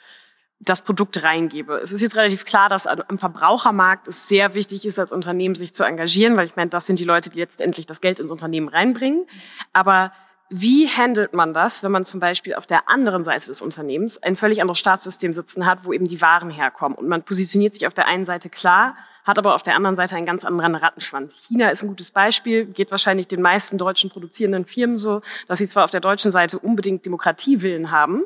das 0.59 0.81
Produkt 0.81 1.21
reingebe. 1.23 1.75
Es 1.77 1.91
ist 1.91 2.01
jetzt 2.01 2.15
relativ 2.15 2.45
klar, 2.45 2.69
dass 2.69 2.87
am 2.87 3.17
Verbrauchermarkt 3.19 4.07
es 4.07 4.27
sehr 4.27 4.53
wichtig 4.53 4.85
ist, 4.85 4.99
als 4.99 5.11
Unternehmen 5.11 5.55
sich 5.55 5.73
zu 5.73 5.83
engagieren, 5.83 6.37
weil 6.37 6.47
ich 6.47 6.55
meine, 6.55 6.69
das 6.69 6.85
sind 6.85 6.99
die 6.99 7.05
Leute, 7.05 7.29
die 7.29 7.39
letztendlich 7.39 7.85
das 7.85 8.01
Geld 8.01 8.19
ins 8.19 8.31
Unternehmen 8.31 8.69
reinbringen. 8.69 9.25
Aber 9.73 10.11
wie 10.49 10.87
handelt 10.87 11.33
man 11.33 11.53
das, 11.53 11.81
wenn 11.81 11.91
man 11.91 12.05
zum 12.05 12.19
Beispiel 12.19 12.53
auf 12.53 12.67
der 12.67 12.87
anderen 12.87 13.23
Seite 13.23 13.47
des 13.47 13.61
Unternehmens 13.61 14.21
ein 14.21 14.35
völlig 14.35 14.61
anderes 14.61 14.77
Staatssystem 14.77 15.33
sitzen 15.33 15.65
hat, 15.65 15.85
wo 15.85 15.93
eben 15.93 16.05
die 16.05 16.21
Waren 16.21 16.51
herkommen? 16.51 16.97
Und 16.97 17.07
man 17.07 17.23
positioniert 17.23 17.73
sich 17.73 17.87
auf 17.87 17.95
der 17.95 18.07
einen 18.07 18.25
Seite 18.25 18.49
klar, 18.49 18.95
hat 19.23 19.39
aber 19.39 19.55
auf 19.55 19.63
der 19.63 19.75
anderen 19.75 19.95
Seite 19.95 20.15
einen 20.15 20.27
ganz 20.27 20.45
anderen 20.45 20.75
Rattenschwanz. 20.75 21.33
China 21.47 21.69
ist 21.69 21.81
ein 21.81 21.87
gutes 21.87 22.11
Beispiel, 22.11 22.65
geht 22.65 22.91
wahrscheinlich 22.91 23.27
den 23.27 23.41
meisten 23.41 23.79
deutschen 23.79 24.11
produzierenden 24.11 24.65
Firmen 24.65 24.99
so, 24.99 25.21
dass 25.47 25.57
sie 25.57 25.67
zwar 25.67 25.83
auf 25.83 25.91
der 25.91 25.99
deutschen 25.99 26.29
Seite 26.29 26.59
unbedingt 26.59 27.05
Demokratiewillen 27.05 27.89
haben, 27.89 28.25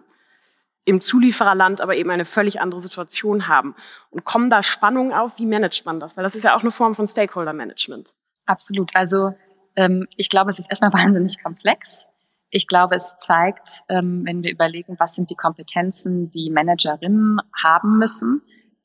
im 0.83 0.99
Zuliefererland 0.99 1.79
aber 1.79 1.95
eben 1.95 2.09
eine 2.09 2.25
völlig 2.25 2.59
andere 2.59 2.81
Situation 2.81 3.47
haben. 3.47 3.75
Und 4.09 4.25
kommen 4.25 4.49
da 4.49 4.61
Spannungen 4.61 5.13
auf? 5.13 5.37
Wie 5.37 5.45
managt 5.45 5.85
man 5.85 6.01
das? 6.01 6.17
Weil 6.17 6.23
das 6.23 6.35
ist 6.35 6.43
ja 6.43 6.55
auch 6.55 6.61
eine 6.61 6.71
Form 6.71 6.95
von 6.95 7.07
Stakeholder-Management. 7.07 8.11
Absolut. 8.45 8.93
Also 8.93 9.33
ähm, 9.77 10.07
ich 10.17 10.29
glaube, 10.29 10.51
es 10.51 10.59
ist 10.59 10.65
erstmal 10.69 10.91
wahnsinnig 10.93 11.41
komplex. 11.41 12.08
Ich 12.51 12.67
glaube, 12.67 12.95
es 12.95 13.15
zeigt, 13.19 13.83
ähm, 13.89 14.25
wenn 14.25 14.41
wir 14.41 14.51
überlegen, 14.51 14.95
was 14.99 15.15
sind 15.15 15.29
die 15.29 15.35
Kompetenzen, 15.35 16.31
die 16.31 16.49
Managerinnen 16.49 17.39
haben 17.63 17.97
müssen, 17.97 18.41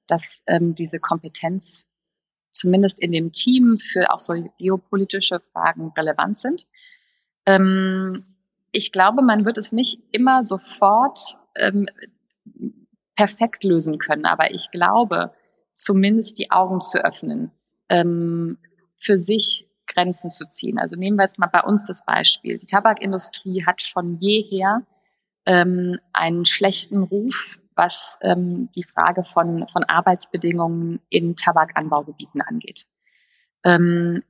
dass 0.06 0.22
ähm, 0.46 0.74
diese 0.74 1.00
Kompetenz 1.00 1.88
zumindest 2.50 3.00
in 3.00 3.12
dem 3.12 3.32
Team 3.32 3.78
für 3.78 4.12
auch 4.12 4.20
so 4.20 4.34
geopolitische 4.58 5.40
Fragen 5.52 5.92
relevant 5.96 6.36
sind. 6.38 6.66
Ähm, 7.46 8.22
ich 8.70 8.92
glaube, 8.92 9.22
man 9.22 9.44
wird 9.44 9.56
es 9.56 9.72
nicht 9.72 10.00
immer 10.10 10.42
sofort 10.42 11.38
perfekt 13.14 13.62
lösen 13.62 13.98
können, 13.98 14.26
aber 14.26 14.52
ich 14.52 14.72
glaube, 14.72 15.32
zumindest 15.72 16.40
die 16.40 16.50
Augen 16.50 16.80
zu 16.80 16.98
öffnen, 17.04 17.52
für 17.88 19.18
sich 19.20 19.68
Grenzen 19.94 20.30
zu 20.30 20.46
ziehen. 20.46 20.78
Also 20.78 20.96
nehmen 20.96 21.16
wir 21.16 21.24
jetzt 21.24 21.38
mal 21.38 21.46
bei 21.46 21.62
uns 21.62 21.86
das 21.86 22.04
Beispiel. 22.04 22.58
Die 22.58 22.66
Tabakindustrie 22.66 23.64
hat 23.64 23.82
von 23.82 24.18
jeher 24.20 24.82
ähm, 25.46 25.98
einen 26.12 26.44
schlechten 26.44 27.02
Ruf, 27.02 27.58
was 27.74 28.18
ähm, 28.22 28.70
die 28.74 28.84
Frage 28.84 29.24
von, 29.24 29.66
von 29.68 29.84
Arbeitsbedingungen 29.84 31.00
in 31.08 31.36
Tabakanbaugebieten 31.36 32.40
angeht. 32.40 32.86
Ähm, 33.64 34.22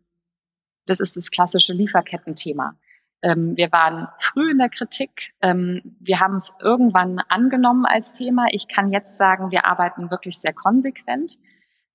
das 0.87 1.01
ist 1.01 1.17
das 1.17 1.31
klassische 1.31 1.73
Lieferkettenthema. 1.73 2.77
Ähm, 3.23 3.57
wir 3.57 3.73
waren 3.73 4.09
früh 4.19 4.51
in 4.51 4.59
der 4.59 4.69
Kritik. 4.69 5.35
Ähm, 5.41 5.97
wir 6.01 6.21
haben 6.21 6.37
es 6.37 6.53
irgendwann 6.61 7.21
angenommen 7.29 7.87
als 7.87 8.13
Thema. 8.13 8.47
Ich 8.51 8.69
kann 8.69 8.93
jetzt 8.93 9.17
sagen, 9.17 9.51
wir 9.51 9.65
arbeiten 9.65 10.11
wirklich 10.11 10.39
sehr 10.39 10.53
konsequent 10.53 11.39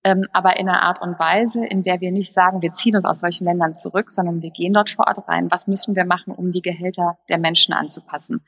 ähm, 0.04 0.26
aber 0.32 0.58
in 0.58 0.70
einer 0.70 0.82
Art 0.82 1.02
und 1.02 1.20
Weise, 1.20 1.66
in 1.66 1.84
der 1.84 2.00
wir 2.00 2.12
nicht 2.12 2.34
sagen, 2.34 2.62
wir 2.62 2.74
ziehen 2.74 2.96
uns 2.96 3.06
aus 3.06 3.20
solchen 3.20 3.46
Ländern 3.46 3.74
zurück, 3.74 4.12
sondern 4.12 4.42
wir 4.42 4.52
gehen 4.52 4.74
dort 4.74 4.90
vor 4.90 5.08
Ort 5.08 5.28
rein. 5.28 5.52
Was 5.52 5.68
müssen 5.68 5.96
wir 5.96 6.06
machen, 6.06 6.34
um 6.34 6.52
die 6.52 6.62
Gehälter 6.62 7.18
der 7.28 7.38
Menschen 7.38 7.74
anzupassen? 7.74 8.42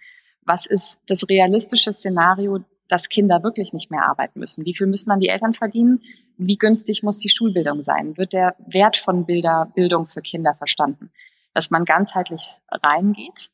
Was 0.43 0.65
ist 0.65 0.97
das 1.07 1.27
realistische 1.27 1.91
Szenario, 1.91 2.59
dass 2.87 3.09
Kinder 3.09 3.43
wirklich 3.43 3.73
nicht 3.73 3.91
mehr 3.91 4.05
arbeiten 4.05 4.39
müssen? 4.39 4.65
Wie 4.65 4.73
viel 4.73 4.87
müssen 4.87 5.09
dann 5.09 5.19
die 5.19 5.27
Eltern 5.27 5.53
verdienen? 5.53 6.01
Wie 6.37 6.57
günstig 6.57 7.03
muss 7.03 7.19
die 7.19 7.29
Schulbildung 7.29 7.81
sein? 7.81 8.17
Wird 8.17 8.33
der 8.33 8.55
Wert 8.65 8.97
von 8.97 9.25
Bilder, 9.25 9.71
Bildung 9.75 10.07
für 10.07 10.21
Kinder 10.21 10.55
verstanden? 10.55 11.11
Dass 11.53 11.69
man 11.69 11.83
ganzheitlich 11.83 12.59
reingeht. 12.71 13.49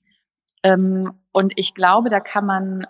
Ähm, 0.62 1.13
und 1.31 1.53
ich 1.55 1.73
glaube, 1.73 2.10
da 2.10 2.19
kann 2.19 2.45
man 2.45 2.88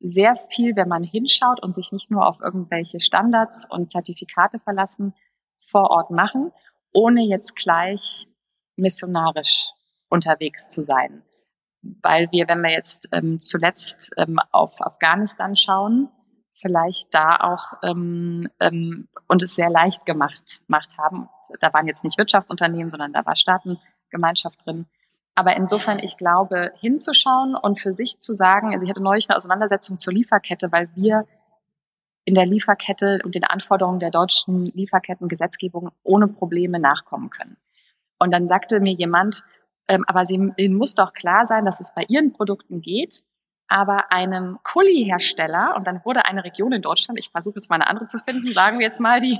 sehr 0.00 0.36
viel, 0.36 0.76
wenn 0.76 0.88
man 0.88 1.02
hinschaut 1.02 1.62
und 1.62 1.74
sich 1.74 1.92
nicht 1.92 2.10
nur 2.10 2.26
auf 2.26 2.40
irgendwelche 2.40 3.00
Standards 3.00 3.66
und 3.68 3.90
Zertifikate 3.90 4.60
verlassen, 4.60 5.14
vor 5.60 5.90
Ort 5.90 6.10
machen, 6.10 6.52
ohne 6.92 7.22
jetzt 7.22 7.56
gleich 7.56 8.26
missionarisch 8.76 9.68
unterwegs 10.08 10.70
zu 10.70 10.82
sein. 10.82 11.22
Weil 12.02 12.30
wir, 12.32 12.48
wenn 12.48 12.62
wir 12.62 12.70
jetzt 12.70 13.08
ähm, 13.12 13.38
zuletzt 13.38 14.12
ähm, 14.16 14.38
auf 14.52 14.80
Afghanistan 14.80 15.54
schauen, 15.54 16.08
vielleicht 16.60 17.14
da 17.14 17.36
auch 17.36 17.74
ähm, 17.82 18.48
ähm, 18.60 19.08
und 19.28 19.42
es 19.42 19.54
sehr 19.54 19.70
leicht 19.70 20.06
gemacht, 20.06 20.62
gemacht 20.66 20.96
haben. 20.98 21.28
Da 21.60 21.72
waren 21.72 21.86
jetzt 21.86 22.04
nicht 22.04 22.18
Wirtschaftsunternehmen, 22.18 22.88
sondern 22.88 23.12
da 23.12 23.24
war 23.24 23.36
Staatengemeinschaft 23.36 24.64
drin. 24.64 24.86
Aber 25.38 25.56
insofern, 25.56 26.00
ich 26.02 26.16
glaube, 26.16 26.72
hinzuschauen 26.80 27.54
und 27.54 27.78
für 27.78 27.92
sich 27.92 28.18
zu 28.18 28.32
sagen, 28.32 28.72
also 28.72 28.82
ich 28.82 28.90
hatte 28.90 29.00
neulich 29.00 29.30
eine 29.30 29.36
Auseinandersetzung 29.36 30.00
zur 30.00 30.12
Lieferkette, 30.12 30.72
weil 30.72 30.88
wir 30.96 31.26
in 32.24 32.34
der 32.34 32.44
Lieferkette 32.44 33.20
und 33.24 33.36
den 33.36 33.44
Anforderungen 33.44 34.00
der 34.00 34.10
deutschen 34.10 34.66
Lieferkettengesetzgebung 34.66 35.92
ohne 36.02 36.26
Probleme 36.26 36.80
nachkommen 36.80 37.30
können. 37.30 37.56
Und 38.18 38.32
dann 38.32 38.48
sagte 38.48 38.80
mir 38.80 38.94
jemand, 38.94 39.44
ähm, 39.86 40.04
aber 40.08 40.26
sie, 40.26 40.50
Ihnen 40.56 40.74
muss 40.74 40.96
doch 40.96 41.12
klar 41.12 41.46
sein, 41.46 41.64
dass 41.64 41.78
es 41.78 41.94
bei 41.94 42.02
Ihren 42.08 42.32
Produkten 42.32 42.80
geht, 42.80 43.20
aber 43.68 44.10
einem 44.10 44.58
Kuli-Hersteller, 44.64 45.74
und 45.76 45.86
dann 45.86 46.04
wurde 46.04 46.24
eine 46.24 46.44
Region 46.44 46.72
in 46.72 46.82
Deutschland, 46.82 47.18
ich 47.18 47.30
versuche 47.30 47.56
jetzt 47.56 47.68
mal 47.68 47.76
eine 47.76 47.86
andere 47.86 48.06
zu 48.06 48.18
finden, 48.18 48.52
sagen 48.54 48.78
wir 48.78 48.86
jetzt 48.86 48.98
mal 48.98 49.20
die, 49.20 49.38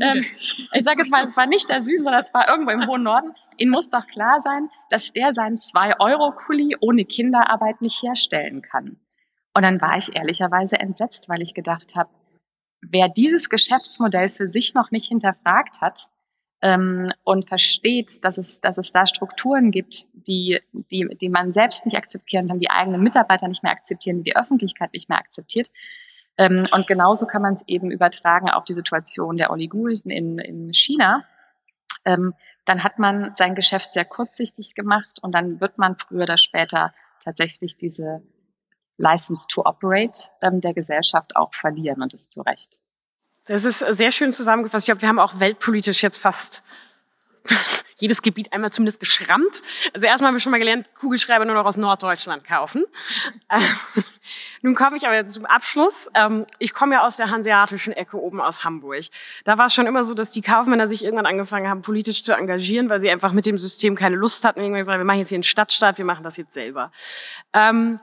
ähm, 0.00 0.24
ich 0.72 0.84
sage 0.84 0.98
jetzt 0.98 1.10
mal, 1.10 1.24
es 1.24 1.36
war 1.36 1.46
nicht 1.46 1.68
der 1.68 1.80
Süden, 1.80 2.02
sondern 2.02 2.20
es 2.20 2.34
war 2.34 2.48
irgendwo 2.48 2.72
im 2.72 2.86
hohen 2.86 3.04
Norden, 3.04 3.34
Ihnen 3.56 3.70
muss 3.70 3.88
doch 3.90 4.06
klar 4.06 4.40
sein, 4.42 4.68
dass 4.90 5.12
der 5.12 5.32
seinen 5.32 5.56
2-Euro-Kuli 5.56 6.76
ohne 6.80 7.04
Kinderarbeit 7.04 7.80
nicht 7.80 8.02
herstellen 8.02 8.62
kann. 8.62 8.98
Und 9.54 9.62
dann 9.62 9.80
war 9.80 9.96
ich 9.96 10.14
ehrlicherweise 10.14 10.78
entsetzt, 10.78 11.28
weil 11.28 11.42
ich 11.42 11.54
gedacht 11.54 11.94
habe, 11.96 12.10
wer 12.80 13.08
dieses 13.08 13.48
Geschäftsmodell 13.48 14.28
für 14.28 14.46
sich 14.46 14.74
noch 14.74 14.90
nicht 14.90 15.08
hinterfragt 15.08 15.80
hat, 15.80 16.08
ähm, 16.60 17.12
und 17.24 17.48
versteht, 17.48 18.24
dass 18.24 18.38
es, 18.38 18.60
dass 18.60 18.78
es 18.78 18.90
da 18.90 19.06
Strukturen 19.06 19.70
gibt, 19.70 20.06
die, 20.12 20.60
die, 20.72 21.08
die 21.20 21.28
man 21.28 21.52
selbst 21.52 21.84
nicht 21.84 21.96
akzeptieren 21.96 22.48
kann, 22.48 22.58
die 22.58 22.70
eigenen 22.70 23.02
Mitarbeiter 23.02 23.48
nicht 23.48 23.62
mehr 23.62 23.72
akzeptieren, 23.72 24.18
die 24.18 24.24
die 24.24 24.36
Öffentlichkeit 24.36 24.92
nicht 24.92 25.08
mehr 25.08 25.18
akzeptiert. 25.18 25.70
Ähm, 26.36 26.66
und 26.72 26.86
genauso 26.86 27.26
kann 27.26 27.42
man 27.42 27.54
es 27.54 27.62
eben 27.66 27.90
übertragen 27.90 28.50
auf 28.50 28.64
die 28.64 28.74
Situation 28.74 29.36
der 29.36 29.50
Uiguren 29.50 30.10
in, 30.10 30.38
in 30.38 30.72
China. 30.74 31.24
Ähm, 32.04 32.34
dann 32.64 32.84
hat 32.84 32.98
man 32.98 33.34
sein 33.34 33.54
Geschäft 33.54 33.92
sehr 33.92 34.04
kurzsichtig 34.04 34.74
gemacht 34.74 35.18
und 35.22 35.34
dann 35.34 35.60
wird 35.60 35.78
man 35.78 35.96
früher 35.96 36.24
oder 36.24 36.36
später 36.36 36.92
tatsächlich 37.22 37.76
diese 37.76 38.22
License 38.96 39.46
to 39.48 39.62
Operate 39.64 40.28
ähm, 40.42 40.60
der 40.60 40.74
Gesellschaft 40.74 41.36
auch 41.36 41.54
verlieren 41.54 42.02
und 42.02 42.12
das 42.12 42.28
zu 42.28 42.42
Recht. 42.42 42.80
Das 43.48 43.64
ist 43.64 43.78
sehr 43.78 44.12
schön 44.12 44.30
zusammengefasst. 44.30 44.84
Ich 44.84 44.92
glaube, 44.92 45.00
wir 45.00 45.08
haben 45.08 45.18
auch 45.18 45.40
weltpolitisch 45.40 46.02
jetzt 46.02 46.18
fast 46.18 46.62
jedes 47.96 48.20
Gebiet 48.20 48.52
einmal 48.52 48.70
zumindest 48.70 49.00
geschrammt. 49.00 49.62
Also 49.94 50.06
erstmal 50.06 50.28
haben 50.28 50.34
wir 50.34 50.40
schon 50.40 50.52
mal 50.52 50.58
gelernt, 50.58 50.86
Kugelschreiber 51.00 51.46
nur 51.46 51.54
noch 51.54 51.64
aus 51.64 51.78
Norddeutschland 51.78 52.44
kaufen. 52.44 52.84
Äh, 53.48 53.58
nun 54.62 54.74
komme 54.74 54.98
ich 54.98 55.06
aber 55.06 55.26
zum 55.26 55.46
Abschluss. 55.46 56.10
Ähm, 56.12 56.44
ich 56.58 56.74
komme 56.74 56.96
ja 56.96 57.06
aus 57.06 57.16
der 57.16 57.30
hanseatischen 57.30 57.94
Ecke 57.94 58.20
oben 58.20 58.42
aus 58.42 58.64
Hamburg. 58.64 59.04
Da 59.44 59.56
war 59.56 59.66
es 59.66 59.74
schon 59.74 59.86
immer 59.86 60.04
so, 60.04 60.12
dass 60.12 60.30
die 60.30 60.42
Kaufmänner 60.42 60.86
sich 60.86 61.02
irgendwann 61.02 61.26
angefangen 61.26 61.70
haben, 61.70 61.80
politisch 61.80 62.22
zu 62.24 62.34
engagieren, 62.34 62.90
weil 62.90 63.00
sie 63.00 63.10
einfach 63.10 63.32
mit 63.32 63.46
dem 63.46 63.56
System 63.56 63.96
keine 63.96 64.16
Lust 64.16 64.44
hatten. 64.44 64.60
Irgendwann 64.60 64.80
gesagt, 64.80 64.98
wir 64.98 65.06
machen 65.06 65.20
jetzt 65.20 65.30
hier 65.30 65.36
einen 65.36 65.42
Stadtstaat, 65.42 65.96
wir 65.96 66.04
machen 66.04 66.22
das 66.22 66.36
jetzt 66.36 66.52
selber. 66.52 66.92
Ähm, 67.54 67.98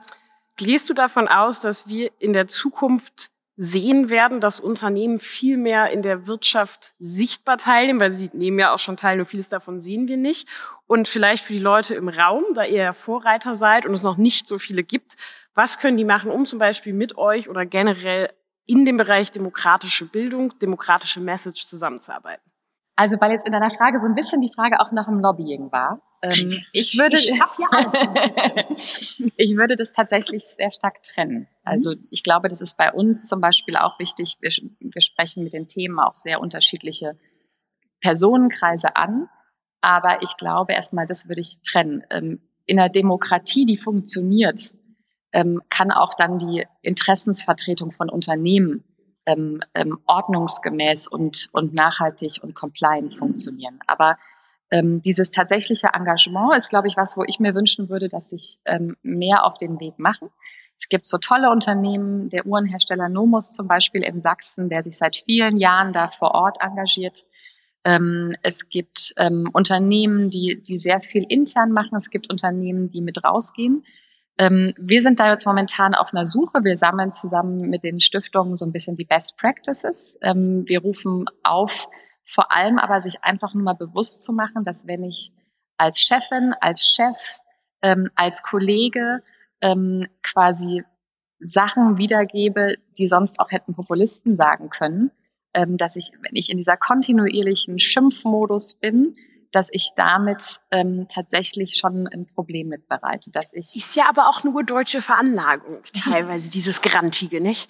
gehst 0.56 0.90
du 0.90 0.94
davon 0.94 1.28
aus, 1.28 1.60
dass 1.60 1.86
wir 1.86 2.10
in 2.18 2.32
der 2.32 2.48
Zukunft 2.48 3.30
sehen 3.56 4.10
werden, 4.10 4.40
dass 4.40 4.60
Unternehmen 4.60 5.18
viel 5.18 5.56
mehr 5.56 5.90
in 5.90 6.02
der 6.02 6.26
Wirtschaft 6.26 6.94
sichtbar 6.98 7.56
teilnehmen, 7.56 8.00
weil 8.00 8.12
sie 8.12 8.30
nehmen 8.34 8.58
ja 8.58 8.74
auch 8.74 8.78
schon 8.78 8.98
teil, 8.98 9.16
nur 9.16 9.26
vieles 9.26 9.48
davon 9.48 9.80
sehen 9.80 10.08
wir 10.08 10.18
nicht. 10.18 10.46
Und 10.86 11.08
vielleicht 11.08 11.42
für 11.42 11.54
die 11.54 11.58
Leute 11.58 11.94
im 11.94 12.08
Raum, 12.08 12.44
da 12.54 12.64
ihr 12.64 12.92
Vorreiter 12.92 13.54
seid 13.54 13.86
und 13.86 13.94
es 13.94 14.02
noch 14.02 14.18
nicht 14.18 14.46
so 14.46 14.58
viele 14.58 14.82
gibt, 14.82 15.16
was 15.54 15.78
können 15.78 15.96
die 15.96 16.04
machen, 16.04 16.30
um 16.30 16.44
zum 16.44 16.58
Beispiel 16.58 16.92
mit 16.92 17.16
euch 17.16 17.48
oder 17.48 17.64
generell 17.64 18.30
in 18.66 18.84
dem 18.84 18.98
Bereich 18.98 19.32
demokratische 19.32 20.04
Bildung, 20.04 20.58
demokratische 20.58 21.20
Message 21.20 21.66
zusammenzuarbeiten? 21.66 22.50
Also 22.96 23.20
weil 23.20 23.30
jetzt 23.32 23.46
in 23.46 23.52
deiner 23.52 23.70
Frage 23.70 24.00
so 24.00 24.08
ein 24.08 24.14
bisschen 24.14 24.40
die 24.40 24.50
Frage 24.52 24.80
auch 24.80 24.90
nach 24.90 25.06
dem 25.06 25.20
Lobbying 25.20 25.70
war. 25.70 26.00
Ähm, 26.22 26.62
ich 26.72 26.96
würde, 26.96 27.18
ich, 27.18 27.30
ich 29.36 29.56
würde 29.56 29.76
das 29.76 29.92
tatsächlich 29.92 30.44
sehr 30.44 30.70
stark 30.70 31.02
trennen. 31.02 31.40
Mhm. 31.40 31.46
Also 31.62 31.94
ich 32.10 32.22
glaube, 32.22 32.48
das 32.48 32.62
ist 32.62 32.78
bei 32.78 32.90
uns 32.90 33.28
zum 33.28 33.42
Beispiel 33.42 33.76
auch 33.76 33.98
wichtig. 33.98 34.38
Wir, 34.40 34.50
wir 34.80 35.02
sprechen 35.02 35.44
mit 35.44 35.52
den 35.52 35.68
Themen 35.68 36.00
auch 36.00 36.14
sehr 36.14 36.40
unterschiedliche 36.40 37.18
Personenkreise 38.00 38.96
an. 38.96 39.28
Aber 39.82 40.22
ich 40.22 40.38
glaube 40.38 40.72
erstmal, 40.72 41.04
das 41.06 41.28
würde 41.28 41.42
ich 41.42 41.60
trennen. 41.62 42.02
Ähm, 42.10 42.40
in 42.64 42.80
einer 42.80 42.88
Demokratie, 42.88 43.66
die 43.66 43.76
funktioniert, 43.76 44.72
ähm, 45.32 45.60
kann 45.68 45.90
auch 45.90 46.14
dann 46.14 46.38
die 46.38 46.66
Interessensvertretung 46.80 47.92
von 47.92 48.08
Unternehmen 48.08 48.84
ähm, 49.26 49.60
ähm, 49.74 49.98
ordnungsgemäß 50.06 51.08
und, 51.08 51.48
und 51.52 51.74
nachhaltig 51.74 52.38
und 52.42 52.54
compliant 52.54 53.14
funktionieren. 53.14 53.78
Aber 53.86 54.18
ähm, 54.70 55.02
dieses 55.02 55.30
tatsächliche 55.30 55.88
Engagement 55.92 56.56
ist, 56.56 56.70
glaube 56.70 56.88
ich, 56.88 56.96
was, 56.96 57.16
wo 57.16 57.24
ich 57.26 57.38
mir 57.38 57.54
wünschen 57.54 57.88
würde, 57.88 58.08
dass 58.08 58.30
sich 58.30 58.58
ähm, 58.64 58.96
mehr 59.02 59.44
auf 59.44 59.56
den 59.58 59.78
Weg 59.80 59.98
machen. 59.98 60.30
Es 60.78 60.88
gibt 60.88 61.08
so 61.08 61.18
tolle 61.18 61.50
Unternehmen, 61.50 62.28
der 62.28 62.46
Uhrenhersteller 62.46 63.08
Nomus 63.08 63.52
zum 63.52 63.66
Beispiel 63.66 64.02
in 64.02 64.20
Sachsen, 64.20 64.68
der 64.68 64.82
sich 64.82 64.96
seit 64.96 65.16
vielen 65.16 65.56
Jahren 65.56 65.92
da 65.92 66.10
vor 66.10 66.32
Ort 66.32 66.58
engagiert. 66.60 67.24
Ähm, 67.84 68.34
es 68.42 68.68
gibt 68.68 69.14
ähm, 69.16 69.48
Unternehmen, 69.52 70.30
die, 70.30 70.62
die 70.62 70.78
sehr 70.78 71.00
viel 71.00 71.24
intern 71.28 71.70
machen. 71.70 71.96
Es 71.98 72.10
gibt 72.10 72.30
Unternehmen, 72.30 72.90
die 72.90 73.00
mit 73.00 73.24
rausgehen. 73.24 73.84
Ähm, 74.38 74.74
wir 74.76 75.00
sind 75.00 75.18
da 75.18 75.30
jetzt 75.30 75.46
momentan 75.46 75.94
auf 75.94 76.12
einer 76.12 76.26
Suche. 76.26 76.62
Wir 76.62 76.76
sammeln 76.76 77.10
zusammen 77.10 77.70
mit 77.70 77.84
den 77.84 78.00
Stiftungen 78.00 78.54
so 78.54 78.66
ein 78.66 78.72
bisschen 78.72 78.96
die 78.96 79.04
Best 79.04 79.36
Practices. 79.36 80.14
Ähm, 80.20 80.64
wir 80.66 80.80
rufen 80.80 81.24
auf, 81.42 81.88
vor 82.24 82.52
allem 82.52 82.78
aber 82.78 83.00
sich 83.00 83.22
einfach 83.24 83.54
nur 83.54 83.62
mal 83.62 83.74
bewusst 83.74 84.22
zu 84.22 84.32
machen, 84.32 84.64
dass 84.64 84.86
wenn 84.86 85.04
ich 85.04 85.32
als 85.78 86.00
Chefin, 86.00 86.54
als 86.60 86.86
Chef, 86.86 87.38
ähm, 87.82 88.10
als 88.14 88.42
Kollege 88.42 89.22
ähm, 89.60 90.06
quasi 90.22 90.84
Sachen 91.38 91.98
wiedergebe, 91.98 92.76
die 92.98 93.06
sonst 93.06 93.40
auch 93.40 93.50
hätten 93.50 93.74
Populisten 93.74 94.36
sagen 94.36 94.68
können, 94.68 95.10
ähm, 95.54 95.76
dass 95.76 95.96
ich, 95.96 96.10
wenn 96.20 96.34
ich 96.34 96.50
in 96.50 96.58
dieser 96.58 96.76
kontinuierlichen 96.76 97.78
Schimpfmodus 97.78 98.74
bin, 98.74 99.16
dass 99.52 99.68
ich 99.70 99.90
damit 99.96 100.60
ähm, 100.70 101.06
tatsächlich 101.08 101.76
schon 101.76 102.06
ein 102.06 102.26
Problem 102.26 102.68
mitbereite. 102.68 103.30
Dass 103.30 103.46
ich 103.52 103.76
ist 103.76 103.96
ja 103.96 104.08
aber 104.08 104.28
auch 104.28 104.44
nur 104.44 104.64
deutsche 104.64 105.00
Veranlagung, 105.00 105.82
teilweise 106.04 106.50
dieses 106.50 106.82
Grantige, 106.82 107.40
nicht? 107.40 107.68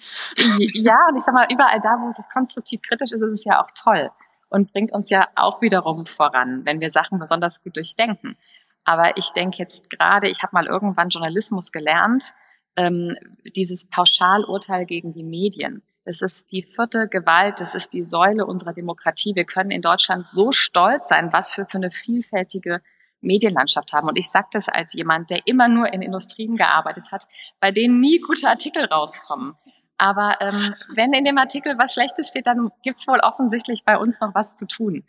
Ja, 0.73 1.07
und 1.09 1.15
ich 1.15 1.23
sag 1.23 1.33
mal, 1.33 1.47
überall 1.51 1.79
da, 1.81 1.97
wo 2.01 2.09
es 2.09 2.17
konstruktiv 2.33 2.81
kritisch 2.81 3.11
ist, 3.11 3.21
ist 3.21 3.39
es 3.39 3.45
ja 3.45 3.61
auch 3.61 3.71
toll 3.75 4.11
und 4.49 4.71
bringt 4.71 4.93
uns 4.93 5.09
ja 5.09 5.27
auch 5.35 5.61
wiederum 5.61 6.05
voran, 6.05 6.61
wenn 6.65 6.79
wir 6.79 6.91
Sachen 6.91 7.19
besonders 7.19 7.63
gut 7.63 7.75
durchdenken. 7.75 8.37
Aber 8.83 9.17
ich 9.17 9.31
denke 9.31 9.57
jetzt 9.57 9.89
gerade, 9.89 10.29
ich 10.29 10.43
habe 10.43 10.53
mal 10.53 10.65
irgendwann 10.65 11.09
Journalismus 11.09 11.71
gelernt, 11.71 12.33
ähm, 12.77 13.15
dieses 13.55 13.87
Pauschalurteil 13.89 14.85
gegen 14.85 15.11
die 15.11 15.23
Medien. 15.23 15.83
Das 16.07 16.21
ist 16.21 16.49
die 16.53 16.63
vierte 16.63 17.09
Gewalt, 17.09 17.59
das 17.59 17.75
ist 17.75 17.91
die 17.91 18.05
Säule 18.05 18.45
unserer 18.45 18.71
Demokratie. 18.71 19.35
Wir 19.35 19.43
können 19.43 19.71
in 19.71 19.81
Deutschland 19.81 20.25
so 20.25 20.53
stolz 20.53 21.09
sein, 21.09 21.33
was 21.33 21.57
wir 21.57 21.65
für 21.65 21.79
eine 21.79 21.91
vielfältige 21.91 22.81
Medienlandschaft 23.19 23.91
haben. 23.91 24.07
Und 24.07 24.17
ich 24.17 24.29
sage 24.29 24.47
das 24.53 24.69
als 24.69 24.93
jemand, 24.93 25.29
der 25.29 25.41
immer 25.47 25.67
nur 25.67 25.91
in 25.91 26.01
Industrien 26.01 26.55
gearbeitet 26.55 27.11
hat, 27.11 27.25
bei 27.59 27.71
denen 27.71 27.99
nie 27.99 28.21
gute 28.21 28.47
Artikel 28.47 28.85
rauskommen. 28.85 29.55
Aber 29.97 30.37
ähm, 30.39 30.75
wenn 30.95 31.11
in 31.11 31.25
dem 31.25 31.37
Artikel 31.37 31.77
was 31.77 31.93
Schlechtes 31.93 32.29
steht, 32.29 32.47
dann 32.47 32.69
gibt's 32.83 33.05
wohl 33.09 33.19
offensichtlich 33.19 33.83
bei 33.83 33.97
uns 33.97 34.21
noch 34.21 34.33
was 34.33 34.55
zu 34.55 34.65
tun 34.65 35.03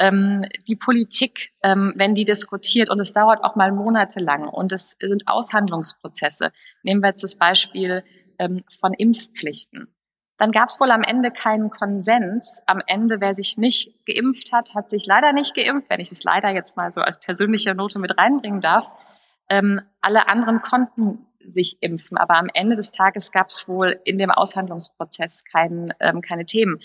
ähm, 0.00 0.46
die 0.66 0.76
Politik, 0.76 1.52
ähm, 1.62 1.92
wenn 1.94 2.14
die 2.14 2.24
diskutiert 2.24 2.90
und 2.90 2.98
es 3.00 3.12
dauert 3.12 3.44
auch 3.44 3.54
mal 3.54 3.70
monatelang 3.70 4.48
und 4.48 4.72
es 4.72 4.96
sind 4.98 5.28
Aushandlungsprozesse. 5.28 6.52
Nehmen 6.82 7.02
wir 7.02 7.10
jetzt 7.10 7.22
das 7.22 7.36
Beispiel 7.36 8.02
ähm, 8.38 8.64
von 8.80 8.94
Impfpflichten. 8.94 9.94
Dann 10.40 10.52
gab 10.52 10.70
es 10.70 10.80
wohl 10.80 10.90
am 10.90 11.02
Ende 11.02 11.30
keinen 11.30 11.68
Konsens. 11.68 12.62
Am 12.64 12.80
Ende, 12.86 13.20
wer 13.20 13.34
sich 13.34 13.58
nicht 13.58 13.92
geimpft 14.06 14.54
hat, 14.54 14.74
hat 14.74 14.88
sich 14.88 15.04
leider 15.04 15.34
nicht 15.34 15.54
geimpft, 15.54 15.90
wenn 15.90 16.00
ich 16.00 16.10
es 16.10 16.24
leider 16.24 16.48
jetzt 16.48 16.78
mal 16.78 16.90
so 16.90 17.02
als 17.02 17.20
persönliche 17.20 17.74
Note 17.74 17.98
mit 17.98 18.16
reinbringen 18.16 18.62
darf. 18.62 18.90
Ähm, 19.50 19.82
alle 20.00 20.28
anderen 20.28 20.62
konnten 20.62 21.26
sich 21.44 21.76
impfen. 21.82 22.16
Aber 22.16 22.36
am 22.36 22.46
Ende 22.54 22.74
des 22.74 22.90
Tages 22.90 23.32
gab 23.32 23.50
es 23.50 23.68
wohl 23.68 24.00
in 24.04 24.16
dem 24.16 24.30
Aushandlungsprozess 24.30 25.44
kein, 25.44 25.92
ähm, 26.00 26.22
keine 26.22 26.46
Themen. 26.46 26.80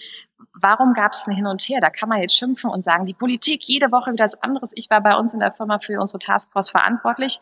Warum 0.53 0.93
gab 0.93 1.13
es 1.13 1.25
ein 1.25 1.33
Hin 1.33 1.47
und 1.47 1.61
Her? 1.61 1.79
Da 1.79 1.89
kann 1.89 2.09
man 2.09 2.19
jetzt 2.19 2.35
schimpfen 2.35 2.69
und 2.69 2.83
sagen, 2.83 3.05
die 3.05 3.13
Politik 3.13 3.63
jede 3.63 3.89
Woche 3.89 4.11
wieder 4.11 4.25
das 4.25 4.43
anderes. 4.43 4.71
Ich 4.73 4.89
war 4.89 4.99
bei 4.99 5.15
uns 5.15 5.33
in 5.33 5.39
der 5.39 5.53
Firma 5.53 5.79
für 5.79 5.97
unsere 6.01 6.19
Taskforce 6.19 6.71
verantwortlich. 6.71 7.39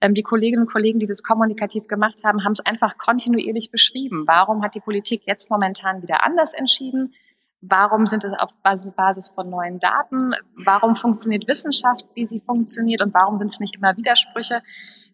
Ähm, 0.00 0.14
die 0.14 0.22
Kolleginnen 0.22 0.62
und 0.62 0.72
Kollegen, 0.72 0.98
die 0.98 1.06
das 1.06 1.22
kommunikativ 1.22 1.86
gemacht 1.86 2.22
haben, 2.24 2.44
haben 2.44 2.52
es 2.52 2.60
einfach 2.60 2.98
kontinuierlich 2.98 3.70
beschrieben. 3.70 4.24
Warum 4.26 4.62
hat 4.62 4.74
die 4.74 4.80
Politik 4.80 5.22
jetzt 5.26 5.50
momentan 5.50 6.02
wieder 6.02 6.24
anders 6.24 6.52
entschieden? 6.54 7.14
Warum 7.60 8.06
sind 8.06 8.22
es 8.24 8.38
auf 8.38 8.50
Basis 8.62 9.30
von 9.30 9.50
neuen 9.50 9.80
Daten? 9.80 10.32
Warum 10.64 10.94
funktioniert 10.94 11.48
Wissenschaft, 11.48 12.06
wie 12.14 12.26
sie 12.26 12.40
funktioniert? 12.40 13.02
Und 13.02 13.12
warum 13.14 13.36
sind 13.36 13.50
es 13.50 13.58
nicht 13.58 13.74
immer 13.74 13.96
Widersprüche? 13.96 14.62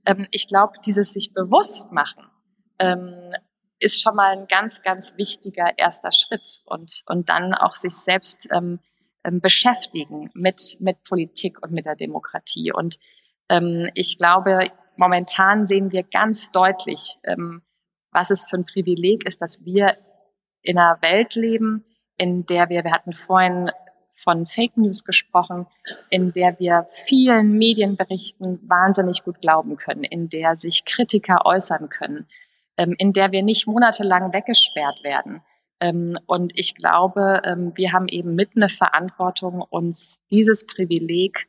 ähm, 0.07 0.27
ich 0.31 0.49
glaube, 0.49 0.75
dieses 0.85 1.11
sich 1.11 1.33
bewusst 1.33 1.92
machen 1.92 2.25
ähm, 2.79 3.33
ist 3.79 4.01
schon 4.01 4.16
mal 4.16 4.37
ein 4.37 4.47
ganz, 4.47 4.81
ganz 4.83 5.16
wichtiger 5.16 5.77
erster 5.77 6.12
Schritt 6.12 6.62
und, 6.66 7.03
und 7.07 7.29
dann 7.29 7.55
auch 7.55 7.75
sich 7.75 7.94
selbst 7.94 8.49
ähm, 8.53 8.81
ähm, 9.25 9.40
beschäftigen 9.40 10.31
mit, 10.35 10.77
mit 10.81 11.03
Politik 11.05 11.62
und 11.62 11.73
mit 11.73 11.87
der 11.87 11.97
Demokratie. 11.97 12.73
Und 12.73 12.99
ähm, 13.48 13.90
ich 13.94 14.18
glaube, 14.18 14.70
momentan 14.96 15.66
sehen 15.66 15.92
wir 15.92 16.02
ganz 16.02 16.50
deutlich, 16.52 17.18
ähm, 17.24 17.62
was 18.11 18.30
es 18.30 18.46
für 18.46 18.57
ein 18.57 18.66
Privileg 18.66 19.26
ist, 19.26 19.42
dass 19.42 19.64
wir 19.64 19.96
in 20.62 20.78
einer 20.78 21.00
Welt 21.02 21.35
leben, 21.35 21.85
in 22.16 22.46
der 22.46 22.68
wir, 22.68 22.85
wir 22.85 22.92
hatten 22.92 23.12
vorhin 23.12 23.70
von 24.14 24.46
Fake 24.46 24.76
News 24.76 25.04
gesprochen, 25.04 25.66
in 26.09 26.33
der 26.33 26.59
wir 26.61 26.87
vielen 26.90 27.59
Medienberichten 27.59 28.61
wahnsinnig 28.68 29.24
gut 29.24 29.40
glauben 29.40 29.76
können, 29.76 30.04
in 30.04 30.28
der 30.28 30.57
sich 30.57 30.85
Kritiker 30.85 31.44
äußern 31.44 31.88
können, 31.88 32.28
ähm, 32.76 32.94
in 32.98 33.12
der 33.12 33.33
wir 33.33 33.42
nicht 33.42 33.66
monatelang 33.66 34.33
weggesperrt 34.33 35.02
werden. 35.02 35.42
Ähm, 35.80 36.16
und 36.26 36.52
ich 36.59 36.76
glaube, 36.76 37.42
ähm, 37.44 37.72
wir 37.74 37.92
haben 37.92 38.07
eben 38.09 38.37
mit 38.37 38.50
eine 38.54 38.68
Verantwortung, 38.68 39.61
uns 39.62 40.16
dieses 40.30 40.64
Privileg 40.64 41.48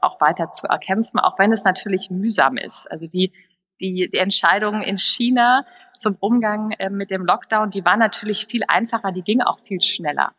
auch 0.00 0.20
weiter 0.20 0.50
zu 0.50 0.66
erkämpfen, 0.66 1.18
auch 1.18 1.38
wenn 1.38 1.52
es 1.52 1.64
natürlich 1.64 2.10
mühsam 2.10 2.56
ist. 2.56 2.90
Also 2.90 3.06
die, 3.06 3.32
die, 3.80 4.08
die 4.10 4.18
Entscheidungen 4.18 4.82
in 4.82 4.98
China 4.98 5.64
zum 5.94 6.16
Umgang 6.20 6.72
mit 6.90 7.10
dem 7.10 7.24
Lockdown, 7.24 7.70
die 7.70 7.84
waren 7.84 7.98
natürlich 7.98 8.46
viel 8.46 8.62
einfacher, 8.68 9.12
die 9.12 9.22
ging 9.22 9.42
auch 9.42 9.60
viel 9.60 9.80
schneller. 9.80 10.32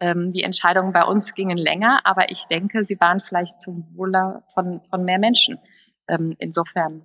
Ähm, 0.00 0.30
die 0.30 0.42
Entscheidungen 0.42 0.92
bei 0.92 1.02
uns 1.02 1.34
gingen 1.34 1.58
länger, 1.58 2.00
aber 2.04 2.30
ich 2.30 2.46
denke, 2.46 2.84
sie 2.84 3.00
waren 3.00 3.20
vielleicht 3.20 3.60
zum 3.60 3.84
Wohle 3.96 4.42
von, 4.54 4.80
von 4.90 5.04
mehr 5.04 5.18
Menschen. 5.18 5.58
Ähm, 6.06 6.36
insofern. 6.38 7.04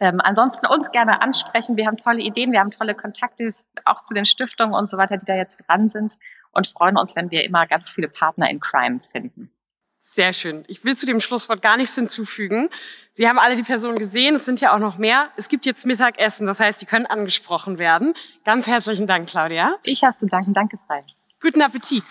Ähm, 0.00 0.20
ansonsten 0.22 0.66
uns 0.66 0.92
gerne 0.92 1.20
ansprechen. 1.22 1.76
Wir 1.76 1.86
haben 1.86 1.96
tolle 1.96 2.20
Ideen, 2.20 2.52
wir 2.52 2.60
haben 2.60 2.70
tolle 2.70 2.94
Kontakte 2.94 3.52
auch 3.84 4.00
zu 4.02 4.14
den 4.14 4.26
Stiftungen 4.26 4.74
und 4.74 4.88
so 4.88 4.96
weiter, 4.96 5.16
die 5.16 5.26
da 5.26 5.34
jetzt 5.34 5.66
dran 5.66 5.88
sind 5.88 6.14
und 6.52 6.68
freuen 6.68 6.96
uns, 6.96 7.16
wenn 7.16 7.32
wir 7.32 7.44
immer 7.44 7.66
ganz 7.66 7.92
viele 7.92 8.08
Partner 8.08 8.48
in 8.48 8.60
Crime 8.60 9.00
finden. 9.10 9.50
Sehr 9.98 10.32
schön. 10.32 10.64
Ich 10.68 10.84
will 10.84 10.96
zu 10.96 11.06
dem 11.06 11.20
Schlusswort 11.20 11.60
gar 11.60 11.76
nichts 11.76 11.94
hinzufügen. 11.94 12.70
Sie 13.12 13.28
haben 13.28 13.38
alle 13.38 13.56
die 13.56 13.62
Personen 13.62 13.96
gesehen, 13.96 14.36
es 14.36 14.44
sind 14.44 14.60
ja 14.60 14.74
auch 14.74 14.78
noch 14.78 14.96
mehr. 14.96 15.30
Es 15.36 15.48
gibt 15.48 15.66
jetzt 15.66 15.84
Mittagessen, 15.86 16.46
das 16.46 16.60
heißt, 16.60 16.78
Sie 16.78 16.86
können 16.86 17.06
angesprochen 17.06 17.78
werden. 17.78 18.14
Ganz 18.44 18.66
herzlichen 18.66 19.06
Dank, 19.06 19.28
Claudia. 19.28 19.76
Ich 19.82 20.04
habe 20.04 20.16
zu 20.16 20.26
danken. 20.26 20.54
Danke, 20.54 20.78
Frei. 20.86 21.00
Guten 21.40 21.62
Appetit. 21.62 22.04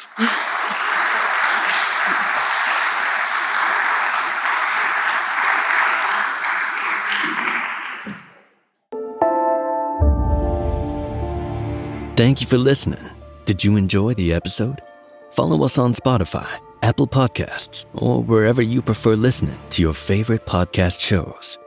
Thank 12.17 12.41
you 12.41 12.47
for 12.47 12.57
listening. 12.57 12.99
Did 13.45 13.63
you 13.63 13.77
enjoy 13.77 14.13
the 14.13 14.33
episode? 14.33 14.81
Follow 15.29 15.63
us 15.63 15.77
on 15.77 15.93
Spotify, 15.93 16.49
Apple 16.83 17.07
Podcasts, 17.07 17.85
or 17.93 18.23
wherever 18.23 18.61
you 18.61 18.81
prefer 18.81 19.15
listening 19.15 19.59
to 19.69 19.81
your 19.81 19.93
favorite 19.93 20.45
podcast 20.45 20.99
shows. 20.99 21.57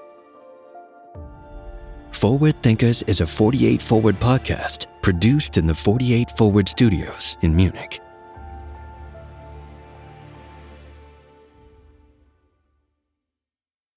Forward 2.12 2.62
Thinkers 2.62 3.02
is 3.04 3.20
a 3.20 3.26
48 3.26 3.80
Forward 3.80 4.20
podcast 4.20 4.86
produced 5.02 5.56
in 5.56 5.66
the 5.66 5.74
48 5.74 6.30
Forward 6.36 6.68
Studios 6.68 7.36
in 7.42 7.54
Munich. 7.54 8.00